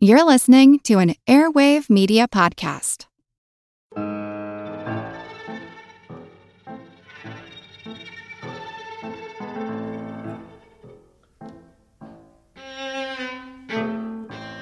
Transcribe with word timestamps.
You're 0.00 0.24
listening 0.24 0.78
to 0.84 1.00
an 1.00 1.16
Airwave 1.26 1.90
Media 1.90 2.28
Podcast. 2.28 3.06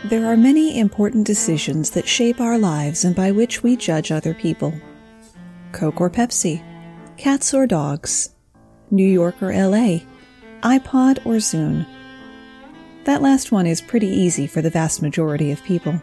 There 0.09 0.25
are 0.25 0.39
many 0.39 0.79
important 0.79 1.27
decisions 1.27 1.91
that 1.91 2.09
shape 2.09 2.41
our 2.41 2.57
lives 2.57 3.05
and 3.05 3.15
by 3.15 3.31
which 3.31 3.63
we 3.63 3.77
judge 3.77 4.11
other 4.11 4.33
people. 4.33 4.73
Coke 5.73 6.01
or 6.01 6.09
Pepsi, 6.09 6.63
cats 7.19 7.53
or 7.53 7.67
dogs, 7.67 8.31
New 8.91 9.07
York 9.07 9.43
or 9.43 9.53
LA, 9.53 9.99
iPod 10.63 11.19
or 11.27 11.35
Zune. 11.35 11.85
That 13.07 13.23
last 13.23 13.53
one 13.53 13.69
is 13.69 13.81
pretty 13.81 14.09
easy 14.09 14.49
for 14.49 14.61
the 14.61 14.69
vast 14.69 15.01
majority 15.01 15.53
of 15.53 15.63
people. 15.63 16.03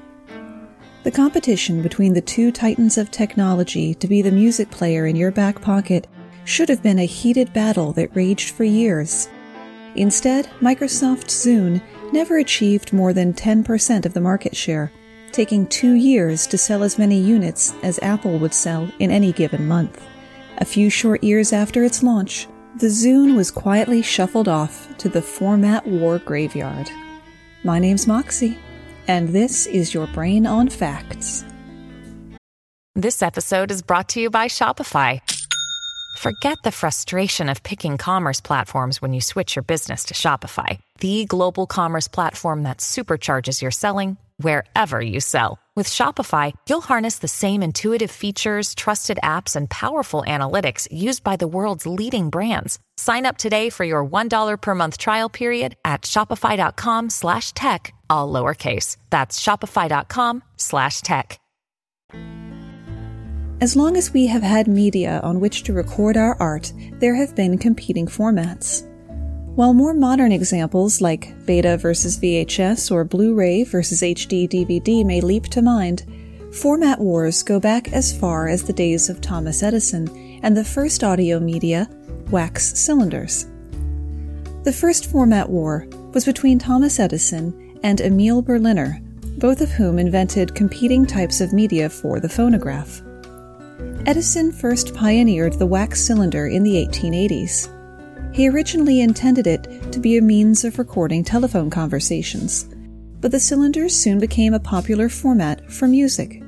The 1.03 1.11
competition 1.11 1.81
between 1.81 2.13
the 2.13 2.21
two 2.21 2.49
titans 2.49 2.97
of 2.97 3.11
technology 3.11 3.93
to 3.95 4.07
be 4.07 4.21
the 4.21 4.31
music 4.31 4.71
player 4.71 5.05
in 5.05 5.17
your 5.17 5.29
back 5.29 5.59
pocket 5.59 6.07
should 6.45 6.69
have 6.69 6.81
been 6.81 6.99
a 6.99 7.05
heated 7.05 7.51
battle 7.51 7.91
that 7.93 8.15
raged 8.15 8.51
for 8.51 8.63
years. 8.63 9.27
Instead, 9.95 10.49
Microsoft 10.61 11.25
Zune 11.25 11.81
never 12.13 12.37
achieved 12.37 12.93
more 12.93 13.11
than 13.11 13.33
10% 13.33 14.05
of 14.05 14.13
the 14.13 14.21
market 14.21 14.55
share, 14.55 14.89
taking 15.33 15.67
two 15.67 15.95
years 15.95 16.47
to 16.47 16.57
sell 16.57 16.83
as 16.83 16.97
many 16.97 17.19
units 17.19 17.73
as 17.83 17.99
Apple 18.01 18.39
would 18.39 18.53
sell 18.53 18.89
in 18.99 19.11
any 19.11 19.33
given 19.33 19.67
month. 19.67 20.01
A 20.59 20.65
few 20.65 20.89
short 20.89 21.21
years 21.21 21.51
after 21.51 21.83
its 21.83 22.01
launch, 22.01 22.47
the 22.77 22.87
Zune 22.87 23.35
was 23.35 23.51
quietly 23.51 24.01
shuffled 24.01 24.47
off 24.47 24.97
to 24.97 25.07
the 25.07 25.21
format 25.21 25.85
war 25.85 26.17
graveyard. 26.17 26.89
My 27.63 27.77
name's 27.77 28.07
Moxie, 28.07 28.57
and 29.07 29.29
this 29.29 29.67
is 29.67 29.93
your 29.93 30.07
Brain 30.07 30.47
on 30.47 30.69
Facts. 30.69 31.45
This 32.95 33.21
episode 33.21 33.69
is 33.69 33.83
brought 33.83 34.09
to 34.09 34.19
you 34.19 34.29
by 34.29 34.47
Shopify. 34.47 35.21
Forget 36.17 36.57
the 36.63 36.71
frustration 36.71 37.47
of 37.47 37.61
picking 37.61 37.97
commerce 37.97 38.41
platforms 38.41 39.01
when 39.01 39.13
you 39.13 39.21
switch 39.21 39.55
your 39.55 39.63
business 39.63 40.05
to 40.05 40.15
Shopify, 40.15 40.79
the 40.99 41.25
global 41.25 41.67
commerce 41.67 42.07
platform 42.07 42.63
that 42.63 42.79
supercharges 42.79 43.61
your 43.61 43.71
selling 43.71 44.17
wherever 44.37 44.99
you 45.01 45.19
sell. 45.19 45.59
With 45.75 45.87
Shopify, 45.87 46.53
you'll 46.69 46.81
harness 46.81 47.17
the 47.17 47.27
same 47.27 47.63
intuitive 47.63 48.11
features, 48.11 48.75
trusted 48.75 49.17
apps, 49.23 49.55
and 49.55 49.67
powerful 49.67 50.23
analytics 50.27 50.87
used 50.91 51.23
by 51.23 51.35
the 51.35 51.47
world's 51.47 51.87
leading 51.87 52.29
brands. 52.29 52.77
Sign 52.97 53.25
up 53.25 53.37
today 53.39 53.71
for 53.71 53.83
your 53.83 54.05
$1 54.05 54.61
per 54.61 54.75
month 54.75 54.99
trial 54.99 55.29
period 55.29 55.75
at 55.83 56.03
shopify.com 56.03 57.09
slash 57.09 57.53
tech, 57.53 57.91
all 58.07 58.31
lowercase. 58.31 58.97
That's 59.09 59.39
shopify.com 59.41 60.43
slash 60.57 61.01
tech. 61.01 61.39
As 63.59 63.75
long 63.75 63.97
as 63.97 64.13
we 64.13 64.27
have 64.27 64.43
had 64.43 64.67
media 64.67 65.21
on 65.23 65.39
which 65.39 65.63
to 65.63 65.73
record 65.73 66.17
our 66.17 66.39
art, 66.39 66.71
there 66.99 67.15
have 67.15 67.33
been 67.33 67.57
competing 67.57 68.05
formats. 68.05 68.87
While 69.55 69.75
more 69.75 69.93
modern 69.93 70.31
examples 70.31 70.99
like 70.99 71.31
Beta 71.45 71.77
versus 71.77 72.17
VHS 72.17 72.91
or 72.91 73.03
Blu 73.03 73.35
ray 73.35 73.63
versus 73.63 74.01
HD 74.01 74.49
DVD 74.49 75.05
may 75.05 75.21
leap 75.21 75.43
to 75.49 75.61
mind, 75.61 76.05
format 76.51 76.99
wars 76.99 77.43
go 77.43 77.59
back 77.59 77.93
as 77.93 78.17
far 78.17 78.47
as 78.47 78.63
the 78.63 78.73
days 78.73 79.09
of 79.09 79.21
Thomas 79.21 79.61
Edison 79.61 80.39
and 80.41 80.57
the 80.57 80.63
first 80.63 81.03
audio 81.03 81.39
media, 81.39 81.87
wax 82.31 82.79
cylinders. 82.79 83.45
The 84.63 84.73
first 84.73 85.11
format 85.11 85.47
war 85.47 85.87
was 86.13 86.25
between 86.25 86.57
Thomas 86.57 86.99
Edison 86.99 87.77
and 87.83 88.01
Emil 88.01 88.41
Berliner, 88.41 89.01
both 89.37 89.61
of 89.61 89.69
whom 89.69 89.99
invented 89.99 90.55
competing 90.55 91.05
types 91.05 91.41
of 91.41 91.53
media 91.53 91.91
for 91.91 92.19
the 92.19 92.29
phonograph. 92.29 93.03
Edison 94.07 94.51
first 94.51 94.95
pioneered 94.95 95.53
the 95.53 95.67
wax 95.67 96.01
cylinder 96.01 96.47
in 96.47 96.63
the 96.63 96.73
1880s. 96.73 97.69
He 98.33 98.49
originally 98.49 99.01
intended 99.01 99.45
it 99.45 99.91
to 99.91 99.99
be 99.99 100.17
a 100.17 100.21
means 100.21 100.63
of 100.63 100.79
recording 100.79 101.23
telephone 101.23 101.69
conversations, 101.69 102.67
but 103.21 103.29
the 103.29 103.39
cylinders 103.39 103.95
soon 103.95 104.19
became 104.19 104.55
a 104.55 104.59
popular 104.59 105.07
format 105.07 105.71
for 105.71 105.87
music. 105.87 106.41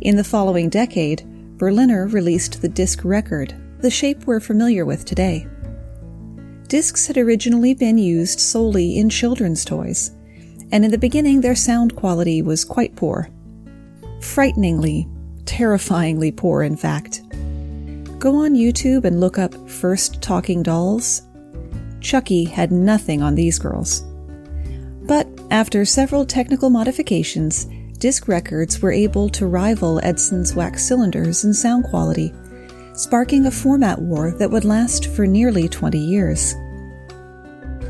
In 0.00 0.16
the 0.16 0.24
following 0.24 0.70
decade, 0.70 1.22
Berliner 1.58 2.06
released 2.06 2.62
the 2.62 2.68
disc 2.70 3.04
record, 3.04 3.54
the 3.80 3.90
shape 3.90 4.24
we're 4.24 4.40
familiar 4.40 4.86
with 4.86 5.04
today. 5.04 5.46
Discs 6.68 7.06
had 7.06 7.18
originally 7.18 7.74
been 7.74 7.98
used 7.98 8.40
solely 8.40 8.96
in 8.96 9.10
children's 9.10 9.66
toys, 9.66 10.12
and 10.72 10.82
in 10.82 10.90
the 10.90 10.96
beginning 10.96 11.42
their 11.42 11.54
sound 11.54 11.94
quality 11.94 12.40
was 12.40 12.64
quite 12.64 12.96
poor. 12.96 13.28
Frighteningly, 14.22 15.06
terrifyingly 15.44 16.32
poor, 16.32 16.62
in 16.62 16.74
fact. 16.74 17.20
Go 18.26 18.44
on 18.44 18.54
YouTube 18.54 19.04
and 19.04 19.20
look 19.20 19.38
up 19.38 19.54
First 19.70 20.20
Talking 20.20 20.60
Dolls. 20.60 21.22
Chucky 22.00 22.42
had 22.42 22.72
nothing 22.72 23.22
on 23.22 23.36
these 23.36 23.56
girls. 23.56 24.04
But 25.02 25.28
after 25.52 25.84
several 25.84 26.26
technical 26.26 26.68
modifications, 26.68 27.66
disc 27.98 28.26
records 28.26 28.82
were 28.82 28.90
able 28.90 29.28
to 29.28 29.46
rival 29.46 30.00
Edison's 30.02 30.56
wax 30.56 30.84
cylinders 30.84 31.44
in 31.44 31.54
sound 31.54 31.84
quality, 31.84 32.34
sparking 32.94 33.46
a 33.46 33.50
format 33.52 34.02
war 34.02 34.32
that 34.32 34.50
would 34.50 34.64
last 34.64 35.06
for 35.06 35.24
nearly 35.24 35.68
20 35.68 35.96
years. 35.96 36.56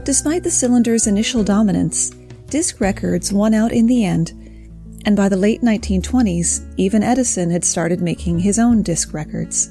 Despite 0.05 0.43
the 0.43 0.51
cylinder's 0.51 1.07
initial 1.07 1.45
dominance, 1.45 2.11
disc 2.51 2.79
records 2.79 3.33
won 3.33 3.55
out 3.55 3.73
in 3.73 3.87
the 3.87 4.05
end, 4.05 4.35
and 5.07 5.17
by 5.17 5.31
the 5.31 5.37
late 5.39 5.63
1920s, 5.63 6.75
even 6.77 7.03
Edison 7.03 7.51
had 7.51 7.65
started 7.65 8.03
making 8.03 8.41
his 8.41 8.59
own 8.59 8.83
disc 8.83 9.15
records. 9.15 9.71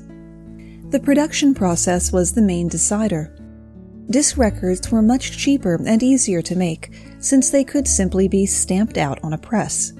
The 0.96 1.02
production 1.02 1.54
process 1.54 2.14
was 2.14 2.32
the 2.32 2.42
main 2.42 2.70
decider. 2.70 3.36
Disc 4.10 4.38
records 4.38 4.90
were 4.90 5.02
much 5.02 5.38
cheaper 5.38 5.78
and 5.86 6.02
easier 6.02 6.42
to 6.44 6.56
make 6.56 6.90
since 7.20 7.50
they 7.50 7.66
could 7.66 7.86
simply 7.86 8.30
be 8.30 8.46
stamped 8.46 8.98
out 8.98 9.22
on 9.22 9.34
a 9.34 9.38
press. 9.38 9.92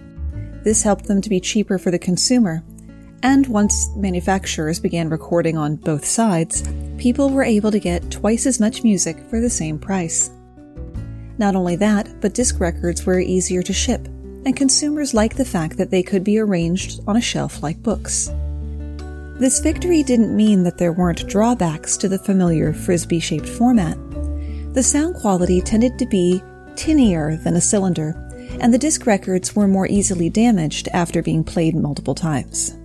This 0.64 0.84
helped 0.84 1.04
them 1.04 1.20
to 1.20 1.30
be 1.30 1.42
cheaper 1.42 1.78
for 1.78 1.92
the 1.92 2.00
consumer, 2.00 2.64
and 3.24 3.46
once 3.48 3.90
manufacturers 3.98 4.80
began 4.80 5.10
recording 5.10 5.58
on 5.58 5.76
both 5.76 6.06
sides, 6.06 6.64
people 6.98 7.30
were 7.30 7.44
able 7.44 7.72
to 7.72 7.80
get 7.80 8.10
twice 8.10 8.46
as 8.46 8.62
much 8.62 8.86
music 8.86 9.18
for 9.30 9.42
the 9.42 9.50
same 9.50 9.78
price. 9.78 10.30
Not 11.38 11.58
only 11.58 11.76
that, 11.76 12.22
but 12.22 12.34
disc 12.34 12.62
records 12.62 13.06
were 13.06 13.20
easier 13.20 13.64
to 13.64 13.74
ship, 13.74 14.06
and 14.46 14.56
consumers 14.56 15.14
liked 15.14 15.36
the 15.36 15.44
fact 15.44 15.76
that 15.76 15.92
they 15.92 16.04
could 16.04 16.24
be 16.24 16.40
arranged 16.40 17.02
on 17.06 17.18
a 17.18 17.22
shelf 17.22 17.62
like 17.62 17.84
books. 17.84 18.32
This 19.38 19.60
victory 19.60 20.02
didn't 20.02 20.34
mean 20.34 20.64
that 20.64 20.78
there 20.78 20.94
weren't 20.94 21.28
drawbacks 21.28 21.98
to 21.98 22.08
the 22.08 22.18
familiar 22.18 22.72
frisbee 22.72 23.20
shaped 23.20 23.50
format. 23.50 23.98
The 24.74 24.82
sound 24.82 25.16
quality 25.16 25.60
tended 25.62 26.00
to 26.00 26.06
be 26.06 26.42
tinnier 26.76 27.36
than 27.44 27.58
a 27.58 27.62
cylinder, 27.62 28.16
and 28.62 28.74
the 28.74 28.78
disc 28.78 29.06
records 29.06 29.54
were 29.54 29.68
more 29.68 29.88
easily 29.88 30.30
damaged 30.30 30.88
after 30.94 31.22
being 31.22 31.44
played 31.44 31.76
multiple 31.76 32.16
times. 32.16 32.78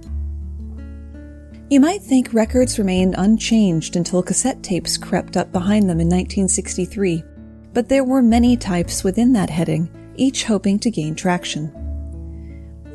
You 1.71 1.79
might 1.79 2.03
think 2.03 2.35
records 2.35 2.81
remained 2.81 3.15
unchanged 3.17 3.95
until 3.95 4.21
cassette 4.21 4.61
tapes 4.61 4.97
crept 4.97 5.37
up 5.37 5.53
behind 5.53 5.85
them 5.85 6.01
in 6.01 6.09
1963, 6.09 7.23
but 7.73 7.89
there 7.89 8.03
were 8.03 8.23
many 8.23 8.57
types 8.57 9.05
within 9.05 9.33
that 9.35 9.51
heading, 9.51 9.89
each 10.17 10.43
hoping 10.43 10.81
to 10.81 10.91
gain 10.91 11.15
traction. 11.15 11.73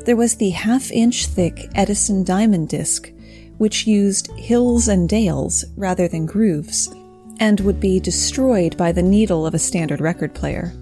There 0.04 0.16
was 0.16 0.34
the 0.34 0.50
half 0.50 0.90
inch 0.92 1.26
thick 1.26 1.70
Edison 1.74 2.22
Diamond 2.22 2.68
disc, 2.68 3.10
which 3.58 3.86
used 3.86 4.30
hills 4.32 4.88
and 4.88 5.08
dales 5.08 5.64
rather 5.76 6.08
than 6.08 6.26
grooves, 6.26 6.94
and 7.38 7.60
would 7.60 7.80
be 7.80 8.00
destroyed 8.00 8.76
by 8.76 8.92
the 8.92 9.02
needle 9.02 9.46
of 9.46 9.54
a 9.54 9.58
standard 9.58 10.00
record 10.00 10.34
player. 10.34 10.72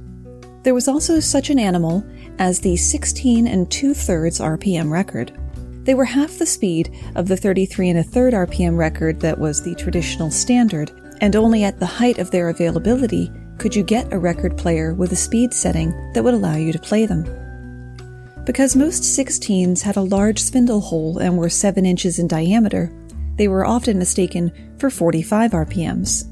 There 0.62 0.74
was 0.74 0.88
also 0.88 1.20
such 1.20 1.50
an 1.50 1.58
animal 1.58 2.04
as 2.38 2.60
the 2.60 2.76
16 2.76 3.46
and 3.46 3.70
2 3.70 3.94
thirds 3.94 4.40
RPM 4.40 4.90
record. 4.90 5.32
They 5.84 5.94
were 5.94 6.06
half 6.06 6.38
the 6.38 6.46
speed 6.46 6.94
of 7.14 7.28
the 7.28 7.36
33 7.36 7.90
and 7.90 7.98
a 7.98 8.02
third 8.02 8.32
RPM 8.32 8.76
record 8.76 9.20
that 9.20 9.38
was 9.38 9.62
the 9.62 9.74
traditional 9.74 10.30
standard, 10.30 10.90
and 11.20 11.36
only 11.36 11.64
at 11.64 11.78
the 11.78 11.86
height 11.86 12.18
of 12.18 12.30
their 12.30 12.48
availability 12.48 13.30
could 13.58 13.76
you 13.76 13.82
get 13.82 14.12
a 14.12 14.18
record 14.18 14.56
player 14.56 14.94
with 14.94 15.12
a 15.12 15.16
speed 15.16 15.52
setting 15.52 15.90
that 16.12 16.24
would 16.24 16.34
allow 16.34 16.56
you 16.56 16.72
to 16.72 16.78
play 16.78 17.06
them. 17.06 17.43
Because 18.46 18.76
most 18.76 19.02
16s 19.02 19.80
had 19.80 19.96
a 19.96 20.02
large 20.02 20.38
spindle 20.38 20.80
hole 20.80 21.18
and 21.18 21.38
were 21.38 21.48
7 21.48 21.86
inches 21.86 22.18
in 22.18 22.28
diameter, 22.28 22.92
they 23.36 23.48
were 23.48 23.64
often 23.64 23.98
mistaken 23.98 24.52
for 24.78 24.90
45 24.90 25.52
RPMs. 25.52 26.24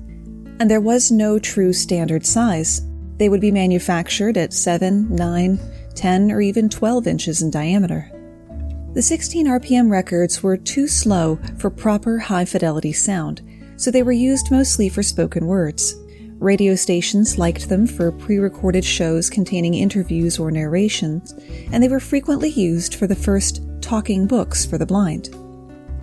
And 0.60 0.70
there 0.70 0.80
was 0.80 1.10
no 1.10 1.38
true 1.38 1.72
standard 1.72 2.26
size. 2.26 2.82
They 3.16 3.30
would 3.30 3.40
be 3.40 3.50
manufactured 3.50 4.36
at 4.36 4.52
7, 4.52 5.14
9, 5.14 5.58
10, 5.94 6.30
or 6.30 6.42
even 6.42 6.68
12 6.68 7.06
inches 7.06 7.40
in 7.40 7.50
diameter. 7.50 8.10
The 8.92 9.02
16 9.02 9.46
RPM 9.46 9.90
records 9.90 10.42
were 10.42 10.58
too 10.58 10.86
slow 10.86 11.38
for 11.56 11.70
proper 11.70 12.18
high 12.18 12.44
fidelity 12.44 12.92
sound, 12.92 13.40
so 13.76 13.90
they 13.90 14.02
were 14.02 14.12
used 14.12 14.50
mostly 14.50 14.90
for 14.90 15.02
spoken 15.02 15.46
words. 15.46 15.96
Radio 16.42 16.74
stations 16.74 17.38
liked 17.38 17.68
them 17.68 17.86
for 17.86 18.10
pre 18.10 18.38
recorded 18.38 18.84
shows 18.84 19.30
containing 19.30 19.74
interviews 19.74 20.40
or 20.40 20.50
narrations, 20.50 21.34
and 21.70 21.80
they 21.80 21.88
were 21.88 22.00
frequently 22.00 22.48
used 22.48 22.96
for 22.96 23.06
the 23.06 23.14
first 23.14 23.62
talking 23.80 24.26
books 24.26 24.66
for 24.66 24.76
the 24.76 24.84
blind. 24.84 25.26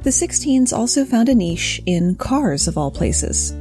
The 0.03 0.12
16s 0.12 0.71
also 0.71 1.03
found 1.03 1.27
a 1.27 1.36
niche 1.36 1.81
in 1.86 2.15
cars, 2.15 2.69
of 2.69 2.77
all 2.77 2.89
places. 2.89 3.51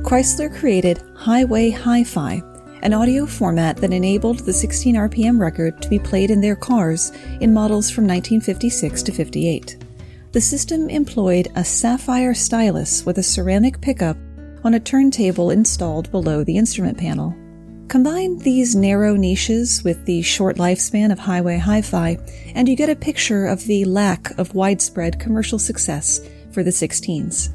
Chrysler 0.00 0.50
created 0.58 1.02
Highway 1.14 1.68
Hi 1.68 2.04
Fi, 2.04 2.42
an 2.80 2.94
audio 2.94 3.26
format 3.26 3.76
that 3.76 3.92
enabled 3.92 4.38
the 4.38 4.52
16 4.54 4.94
RPM 4.94 5.38
record 5.38 5.82
to 5.82 5.90
be 5.90 5.98
played 5.98 6.30
in 6.30 6.40
their 6.40 6.56
cars 6.56 7.10
in 7.42 7.52
models 7.52 7.90
from 7.90 8.06
1956 8.06 9.02
to 9.02 9.12
58. 9.12 9.84
The 10.32 10.40
system 10.40 10.88
employed 10.88 11.48
a 11.54 11.62
sapphire 11.62 12.32
stylus 12.32 13.04
with 13.04 13.18
a 13.18 13.22
ceramic 13.22 13.82
pickup 13.82 14.16
on 14.64 14.74
a 14.74 14.80
turntable 14.80 15.50
installed 15.50 16.10
below 16.10 16.44
the 16.44 16.56
instrument 16.56 16.98
panel. 16.98 17.34
Combine 17.88 18.36
these 18.38 18.76
narrow 18.76 19.16
niches 19.16 19.82
with 19.82 20.04
the 20.04 20.20
short 20.20 20.56
lifespan 20.56 21.10
of 21.10 21.18
highway 21.18 21.56
hi 21.56 21.80
fi, 21.80 22.18
and 22.54 22.68
you 22.68 22.76
get 22.76 22.90
a 22.90 22.96
picture 22.96 23.46
of 23.46 23.64
the 23.64 23.84
lack 23.86 24.38
of 24.38 24.54
widespread 24.54 25.18
commercial 25.18 25.58
success 25.58 26.20
for 26.50 26.62
the 26.62 26.70
16s. 26.70 27.48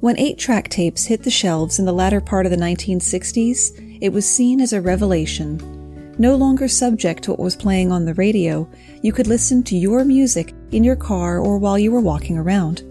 When 0.00 0.18
8 0.18 0.38
track 0.38 0.68
tapes 0.68 1.04
hit 1.04 1.22
the 1.22 1.30
shelves 1.30 1.78
in 1.78 1.84
the 1.84 1.92
latter 1.92 2.20
part 2.20 2.46
of 2.46 2.50
the 2.50 2.56
1960s, 2.56 3.98
it 4.00 4.08
was 4.10 4.28
seen 4.28 4.60
as 4.60 4.72
a 4.72 4.80
revelation. 4.80 6.14
No 6.18 6.34
longer 6.34 6.66
subject 6.66 7.22
to 7.24 7.30
what 7.30 7.40
was 7.40 7.54
playing 7.54 7.92
on 7.92 8.04
the 8.04 8.14
radio, 8.14 8.68
you 9.02 9.12
could 9.12 9.28
listen 9.28 9.62
to 9.64 9.76
your 9.76 10.04
music 10.04 10.54
in 10.72 10.82
your 10.82 10.96
car 10.96 11.38
or 11.38 11.58
while 11.58 11.78
you 11.78 11.92
were 11.92 12.00
walking 12.00 12.36
around. 12.36 12.82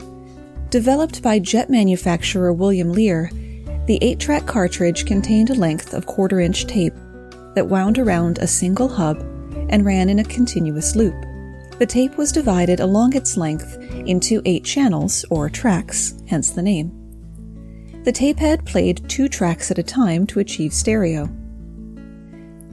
Developed 0.70 1.22
by 1.22 1.40
jet 1.40 1.70
manufacturer 1.70 2.52
William 2.52 2.92
Lear, 2.92 3.30
the 3.86 3.98
8 4.02 4.20
track 4.20 4.46
cartridge 4.46 5.06
contained 5.06 5.50
a 5.50 5.56
length 5.56 5.94
of 5.94 6.06
quarter 6.06 6.42
inch 6.42 6.66
tape 6.66 6.94
that 7.56 7.70
wound 7.70 7.98
around 7.98 8.38
a 8.38 8.48
single 8.48 8.90
hub 8.90 9.22
and 9.70 9.86
ran 9.86 10.10
in 10.10 10.20
a 10.20 10.26
continuous 10.26 10.94
loop. 10.94 11.16
The 11.80 11.86
tape 11.86 12.18
was 12.18 12.34
divided 12.34 12.82
along 12.82 13.16
its 13.16 13.38
length 13.38 13.78
into 13.94 14.42
eight 14.46 14.66
channels, 14.66 15.24
or 15.30 15.50
tracks, 15.50 16.16
hence 16.28 16.52
the 16.52 16.62
name. 16.62 16.92
The 18.04 18.12
tape 18.12 18.38
head 18.38 18.66
played 18.66 19.08
two 19.08 19.30
tracks 19.30 19.72
at 19.72 19.80
a 19.80 19.84
time 19.84 20.28
to 20.28 20.40
achieve 20.40 20.74
stereo. 20.74 21.30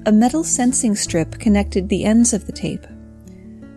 A 0.06 0.12
metal 0.12 0.42
sensing 0.42 0.96
strip 0.96 1.38
connected 1.38 1.88
the 1.88 2.04
ends 2.04 2.32
of 2.32 2.46
the 2.46 2.52
tape. 2.52 2.86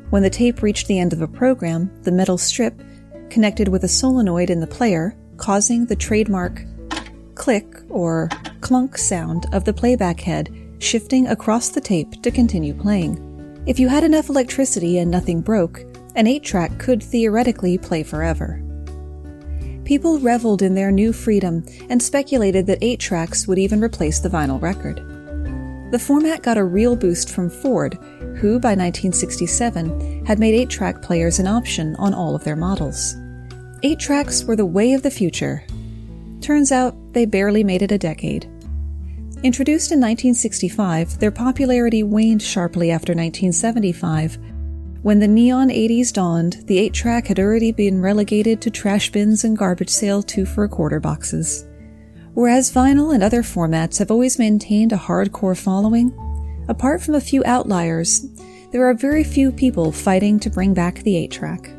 When 0.09 0.23
the 0.23 0.29
tape 0.29 0.61
reached 0.61 0.87
the 0.87 0.99
end 0.99 1.13
of 1.13 1.21
a 1.21 1.27
program, 1.27 1.91
the 2.03 2.11
metal 2.11 2.37
strip 2.37 2.81
connected 3.29 3.67
with 3.67 3.83
a 3.83 3.87
solenoid 3.87 4.49
in 4.49 4.59
the 4.59 4.67
player, 4.67 5.15
causing 5.37 5.85
the 5.85 5.95
trademark 5.95 6.63
click 7.35 7.67
or 7.89 8.29
clunk 8.61 8.97
sound 8.97 9.45
of 9.53 9.63
the 9.63 9.73
playback 9.73 10.19
head 10.19 10.49
shifting 10.79 11.27
across 11.27 11.69
the 11.69 11.81
tape 11.81 12.21
to 12.21 12.31
continue 12.31 12.73
playing. 12.73 13.23
If 13.65 13.79
you 13.79 13.87
had 13.87 14.03
enough 14.03 14.29
electricity 14.29 14.99
and 14.99 15.09
nothing 15.09 15.41
broke, 15.41 15.81
an 16.15 16.27
8 16.27 16.43
track 16.43 16.77
could 16.79 17.03
theoretically 17.03 17.77
play 17.77 18.03
forever. 18.03 18.61
People 19.85 20.19
reveled 20.19 20.61
in 20.61 20.75
their 20.75 20.91
new 20.91 21.13
freedom 21.13 21.63
and 21.89 22.01
speculated 22.01 22.67
that 22.67 22.79
8 22.81 22.99
tracks 22.99 23.47
would 23.47 23.59
even 23.59 23.83
replace 23.83 24.19
the 24.19 24.29
vinyl 24.29 24.61
record. 24.61 24.99
The 25.91 25.99
format 25.99 26.43
got 26.43 26.57
a 26.57 26.63
real 26.63 26.95
boost 26.95 27.29
from 27.29 27.49
Ford, 27.49 27.93
who 28.39 28.59
by 28.59 28.75
1967 28.75 30.25
had 30.25 30.39
made 30.39 30.53
8 30.53 30.69
track 30.69 31.01
players 31.01 31.39
an 31.39 31.47
option 31.47 31.95
on 31.95 32.13
all 32.13 32.35
of 32.35 32.43
their 32.43 32.57
models. 32.57 33.15
8 33.83 33.99
tracks 33.99 34.43
were 34.43 34.55
the 34.55 34.65
way 34.65 34.93
of 34.93 35.03
the 35.03 35.11
future. 35.11 35.63
Turns 36.41 36.71
out 36.71 36.95
they 37.13 37.25
barely 37.25 37.63
made 37.63 37.83
it 37.83 37.91
a 37.91 37.97
decade. 37.97 38.45
Introduced 39.43 39.91
in 39.91 39.99
1965, 39.99 41.19
their 41.19 41.31
popularity 41.31 42.01
waned 42.01 42.41
sharply 42.41 42.89
after 42.89 43.13
1975. 43.13 44.39
When 45.03 45.19
the 45.19 45.27
neon 45.27 45.69
80s 45.69 46.11
dawned, 46.11 46.63
the 46.65 46.79
8 46.79 46.93
track 46.93 47.27
had 47.27 47.39
already 47.39 47.71
been 47.71 48.01
relegated 48.01 48.61
to 48.61 48.71
trash 48.71 49.11
bins 49.11 49.43
and 49.43 49.55
garbage 49.55 49.89
sale 49.89 50.23
2 50.23 50.45
for 50.45 50.63
a 50.63 50.69
quarter 50.69 50.99
boxes. 50.99 51.66
Whereas 52.37 52.71
vinyl 52.71 53.15
and 53.15 53.23
other 53.23 53.41
formats 53.41 53.97
have 53.97 54.11
always 54.11 54.37
maintained 54.37 54.93
a 54.93 54.95
hardcore 54.95 55.57
following, 55.57 56.13
apart 56.69 57.01
from 57.01 57.15
a 57.15 57.19
few 57.19 57.43
outliers, 57.45 58.27
there 58.71 58.85
are 58.87 58.93
very 58.93 59.23
few 59.23 59.51
people 59.51 59.91
fighting 59.91 60.39
to 60.41 60.51
bring 60.51 60.75
back 60.75 60.99
the 60.99 61.17
8 61.17 61.31
track. 61.31 61.71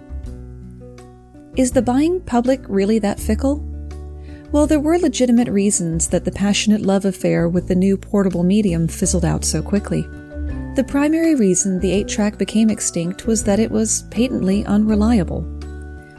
Is 1.57 1.71
the 1.71 1.81
buying 1.81 2.21
public 2.23 2.61
really 2.69 2.99
that 2.99 3.21
fickle? 3.21 3.59
Well, 4.51 4.67
there 4.67 4.81
were 4.81 4.99
legitimate 4.99 5.47
reasons 5.47 6.09
that 6.09 6.25
the 6.25 6.33
passionate 6.33 6.83
love 6.83 7.05
affair 7.05 7.49
with 7.49 7.69
the 7.69 7.77
new 7.77 7.97
portable 7.97 8.43
medium 8.43 8.89
fizzled 8.89 9.25
out 9.25 9.45
so 9.45 9.63
quickly. 9.63 10.03
The 10.75 10.85
primary 10.89 11.37
reason 11.37 11.79
the 11.79 11.93
8 11.93 12.09
track 12.09 12.37
became 12.37 12.69
extinct 12.69 13.29
was 13.29 13.45
that 13.45 13.61
it 13.61 13.71
was 13.71 14.03
patently 14.11 14.67
unreliable. 14.67 15.43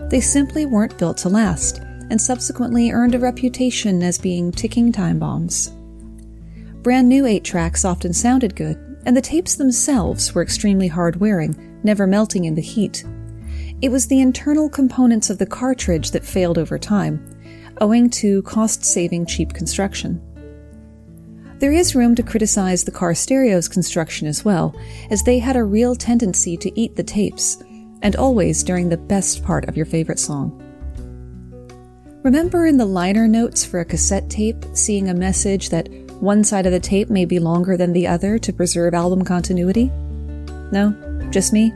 They 0.09 0.21
simply 0.21 0.65
weren't 0.65 0.97
built 0.97 1.17
to 1.17 1.27
last, 1.27 1.81
and 2.09 2.21
subsequently 2.21 2.91
earned 2.91 3.15
a 3.15 3.19
reputation 3.19 4.01
as 4.03 4.17
being 4.17 4.51
ticking 4.51 4.91
time 4.91 5.19
bombs. 5.19 5.71
Brand 6.81 7.09
new 7.09 7.25
8 7.25 7.43
tracks 7.43 7.83
often 7.83 8.13
sounded 8.13 8.55
good, 8.55 8.77
and 9.05 9.15
the 9.15 9.21
tapes 9.21 9.55
themselves 9.55 10.33
were 10.33 10.41
extremely 10.41 10.87
hard 10.87 11.19
wearing, 11.19 11.79
never 11.83 12.07
melting 12.07 12.45
in 12.45 12.55
the 12.55 12.61
heat. 12.61 13.03
It 13.81 13.89
was 13.89 14.07
the 14.07 14.21
internal 14.21 14.69
components 14.69 15.29
of 15.29 15.37
the 15.37 15.45
cartridge 15.45 16.11
that 16.11 16.25
failed 16.25 16.57
over 16.57 16.77
time, 16.77 17.25
owing 17.81 18.09
to 18.11 18.41
cost 18.43 18.83
saving 18.83 19.25
cheap 19.25 19.53
construction. 19.53 20.21
There 21.59 21.73
is 21.73 21.95
room 21.95 22.15
to 22.15 22.23
criticize 22.23 22.83
the 22.83 22.91
car 22.91 23.13
stereo's 23.13 23.67
construction 23.67 24.27
as 24.27 24.45
well, 24.45 24.73
as 25.11 25.23
they 25.23 25.39
had 25.39 25.57
a 25.57 25.63
real 25.63 25.95
tendency 25.95 26.55
to 26.57 26.79
eat 26.79 26.95
the 26.95 27.03
tapes, 27.03 27.61
and 28.01 28.15
always 28.15 28.63
during 28.63 28.87
the 28.87 28.97
best 28.97 29.43
part 29.43 29.67
of 29.67 29.75
your 29.75 29.85
favorite 29.85 30.19
song. 30.19 30.68
Remember 32.23 32.67
in 32.67 32.75
the 32.75 32.85
liner 32.85 33.29
notes 33.29 33.63
for 33.63 33.79
a 33.79 33.85
cassette 33.85 34.29
tape 34.29 34.65
seeing 34.73 35.07
a 35.07 35.13
message 35.13 35.69
that 35.69 35.87
one 36.19 36.43
side 36.43 36.65
of 36.65 36.73
the 36.73 36.79
tape 36.79 37.09
may 37.09 37.23
be 37.23 37.39
longer 37.39 37.77
than 37.77 37.93
the 37.93 38.07
other 38.07 38.37
to 38.37 38.51
preserve 38.51 38.93
album 38.93 39.23
continuity? 39.23 39.85
No? 40.73 40.93
Just 41.31 41.53
me? 41.53 41.73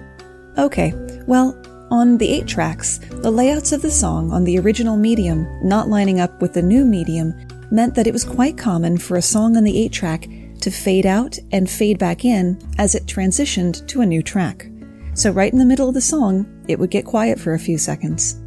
Okay, 0.57 0.93
well, 1.27 1.57
on 1.91 2.17
the 2.17 2.29
8 2.29 2.45
tracks, 2.45 2.97
the 3.09 3.31
layouts 3.31 3.71
of 3.71 3.81
the 3.81 3.89
song 3.89 4.33
on 4.33 4.43
the 4.43 4.59
original 4.59 4.97
medium 4.97 5.47
not 5.63 5.87
lining 5.87 6.19
up 6.19 6.41
with 6.41 6.53
the 6.53 6.61
new 6.61 6.83
medium 6.83 7.33
meant 7.71 7.95
that 7.95 8.07
it 8.07 8.13
was 8.13 8.25
quite 8.25 8.57
common 8.57 8.97
for 8.97 9.15
a 9.15 9.21
song 9.21 9.55
on 9.55 9.63
the 9.63 9.85
8 9.85 9.93
track 9.93 10.27
to 10.59 10.69
fade 10.69 11.05
out 11.05 11.39
and 11.53 11.69
fade 11.69 11.97
back 11.97 12.25
in 12.25 12.59
as 12.77 12.95
it 12.95 13.05
transitioned 13.05 13.87
to 13.87 14.01
a 14.01 14.05
new 14.05 14.21
track. 14.21 14.67
So, 15.13 15.31
right 15.31 15.53
in 15.53 15.59
the 15.59 15.65
middle 15.65 15.87
of 15.87 15.93
the 15.93 16.01
song, 16.01 16.65
it 16.67 16.77
would 16.79 16.89
get 16.89 17.05
quiet 17.05 17.39
for 17.39 17.53
a 17.53 17.59
few 17.59 17.77
seconds. 17.77 18.42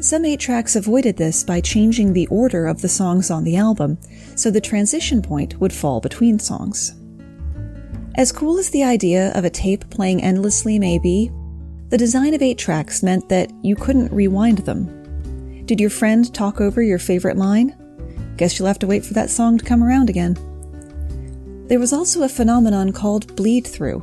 Some 0.00 0.24
8 0.24 0.40
tracks 0.40 0.76
avoided 0.76 1.18
this 1.18 1.44
by 1.44 1.60
changing 1.60 2.14
the 2.14 2.26
order 2.28 2.66
of 2.66 2.80
the 2.80 2.88
songs 2.88 3.30
on 3.30 3.44
the 3.44 3.58
album, 3.58 3.98
so 4.34 4.50
the 4.50 4.58
transition 4.58 5.20
point 5.20 5.60
would 5.60 5.74
fall 5.74 6.00
between 6.00 6.38
songs. 6.38 6.94
As 8.14 8.32
cool 8.32 8.58
as 8.58 8.70
the 8.70 8.82
idea 8.82 9.30
of 9.34 9.44
a 9.44 9.50
tape 9.50 9.90
playing 9.90 10.22
endlessly 10.22 10.78
may 10.78 10.98
be, 10.98 11.30
the 11.90 11.98
design 11.98 12.32
of 12.32 12.40
8 12.40 12.56
tracks 12.56 13.02
meant 13.02 13.28
that 13.28 13.52
you 13.62 13.76
couldn't 13.76 14.10
rewind 14.10 14.58
them. 14.58 15.66
Did 15.66 15.80
your 15.80 15.90
friend 15.90 16.32
talk 16.32 16.62
over 16.62 16.80
your 16.80 16.98
favorite 16.98 17.36
line? 17.36 17.76
Guess 18.38 18.58
you'll 18.58 18.68
have 18.68 18.78
to 18.78 18.86
wait 18.86 19.04
for 19.04 19.12
that 19.14 19.28
song 19.28 19.58
to 19.58 19.64
come 19.66 19.84
around 19.84 20.08
again. 20.08 20.34
There 21.68 21.78
was 21.78 21.92
also 21.92 22.22
a 22.22 22.28
phenomenon 22.28 22.92
called 22.92 23.36
bleed 23.36 23.66
through. 23.66 24.02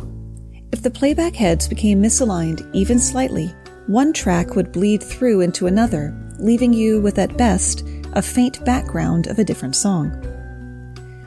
If 0.72 0.84
the 0.84 0.92
playback 0.92 1.36
heads 1.36 1.68
became 1.68 2.04
misaligned 2.04 2.70
even 2.76 3.00
slightly, 3.00 3.52
one 3.88 4.14
track 4.14 4.56
would 4.56 4.72
bleed 4.72 5.02
through 5.02 5.42
into 5.42 5.68
another, 5.68 6.16
leaving 6.40 6.74
you 6.74 7.02
with 7.02 7.18
at 7.18 7.38
best 7.38 7.84
a 8.14 8.22
faint 8.22 8.64
background 8.66 9.28
of 9.28 9.40
a 9.40 9.44
different 9.44 9.76
song. 9.76 10.12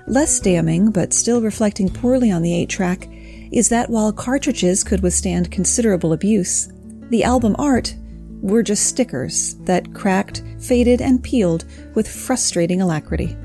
Less 0.07 0.41
damning, 0.41 0.91
but 0.91 1.13
still 1.13 1.41
reflecting 1.41 1.89
poorly 1.89 2.31
on 2.31 2.43
the 2.43 2.55
8 2.55 2.69
track, 2.69 3.09
is 3.53 3.69
that 3.69 3.91
while 3.91 4.13
cartridges 4.13 4.85
could 4.85 5.03
withstand 5.03 5.51
considerable 5.51 6.13
abuse, 6.13 6.73
the 7.11 7.25
album 7.25 7.57
art 7.59 7.95
were 8.41 8.63
just 8.63 8.87
stickers 8.87 9.55
that 9.61 9.93
cracked, 9.95 10.43
faded, 10.59 11.01
and 11.01 11.23
peeled 11.23 11.65
with 11.95 12.09
frustrating 12.09 12.81
alacrity. 12.81 13.37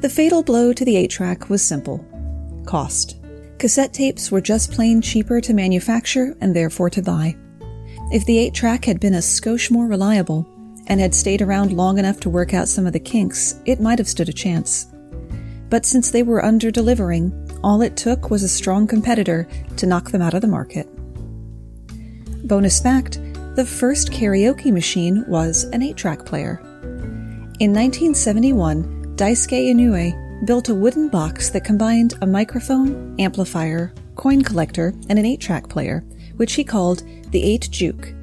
The 0.00 0.08
fatal 0.08 0.42
blow 0.42 0.72
to 0.72 0.84
the 0.84 0.96
8 0.96 1.10
track 1.10 1.50
was 1.50 1.62
simple 1.62 2.06
cost. 2.66 3.16
Cassette 3.58 3.92
tapes 3.92 4.30
were 4.30 4.40
just 4.40 4.72
plain 4.72 5.02
cheaper 5.02 5.40
to 5.40 5.54
manufacture 5.54 6.36
and 6.40 6.54
therefore 6.54 6.90
to 6.90 7.02
buy. 7.02 7.36
If 8.10 8.24
the 8.24 8.38
8 8.38 8.54
track 8.54 8.84
had 8.86 8.98
been 8.98 9.14
a 9.14 9.18
skosh 9.18 9.70
more 9.70 9.86
reliable 9.86 10.44
and 10.88 11.00
had 11.00 11.14
stayed 11.14 11.42
around 11.42 11.72
long 11.72 11.96
enough 11.96 12.18
to 12.20 12.30
work 12.30 12.52
out 12.52 12.68
some 12.68 12.84
of 12.84 12.92
the 12.92 12.98
kinks, 12.98 13.54
it 13.66 13.80
might 13.80 14.00
have 14.00 14.08
stood 14.08 14.28
a 14.28 14.32
chance. 14.32 14.88
But 15.68 15.86
since 15.86 16.10
they 16.10 16.24
were 16.24 16.44
under 16.44 16.72
delivering, 16.72 17.32
all 17.62 17.82
it 17.82 17.96
took 17.96 18.28
was 18.28 18.42
a 18.42 18.48
strong 18.48 18.88
competitor 18.88 19.46
to 19.76 19.86
knock 19.86 20.10
them 20.10 20.22
out 20.22 20.34
of 20.34 20.40
the 20.40 20.48
market. 20.48 20.88
Bonus 22.48 22.80
fact 22.80 23.20
the 23.54 23.64
first 23.64 24.10
karaoke 24.10 24.72
machine 24.72 25.24
was 25.28 25.64
an 25.72 25.80
8 25.80 25.96
track 25.96 26.26
player. 26.26 26.58
In 27.60 27.72
1971, 27.72 29.14
Daisuke 29.14 29.70
Inoue 29.70 30.46
built 30.46 30.68
a 30.68 30.74
wooden 30.74 31.10
box 31.10 31.50
that 31.50 31.62
combined 31.62 32.14
a 32.22 32.26
microphone, 32.26 33.14
amplifier, 33.20 33.92
coin 34.16 34.42
collector, 34.42 34.94
and 35.08 35.16
an 35.16 35.26
8 35.26 35.40
track 35.40 35.68
player, 35.68 36.04
which 36.40 36.54
he 36.54 36.64
called 36.64 37.02
the 37.32 37.42
8 37.42 37.68
Juke, 37.70 38.14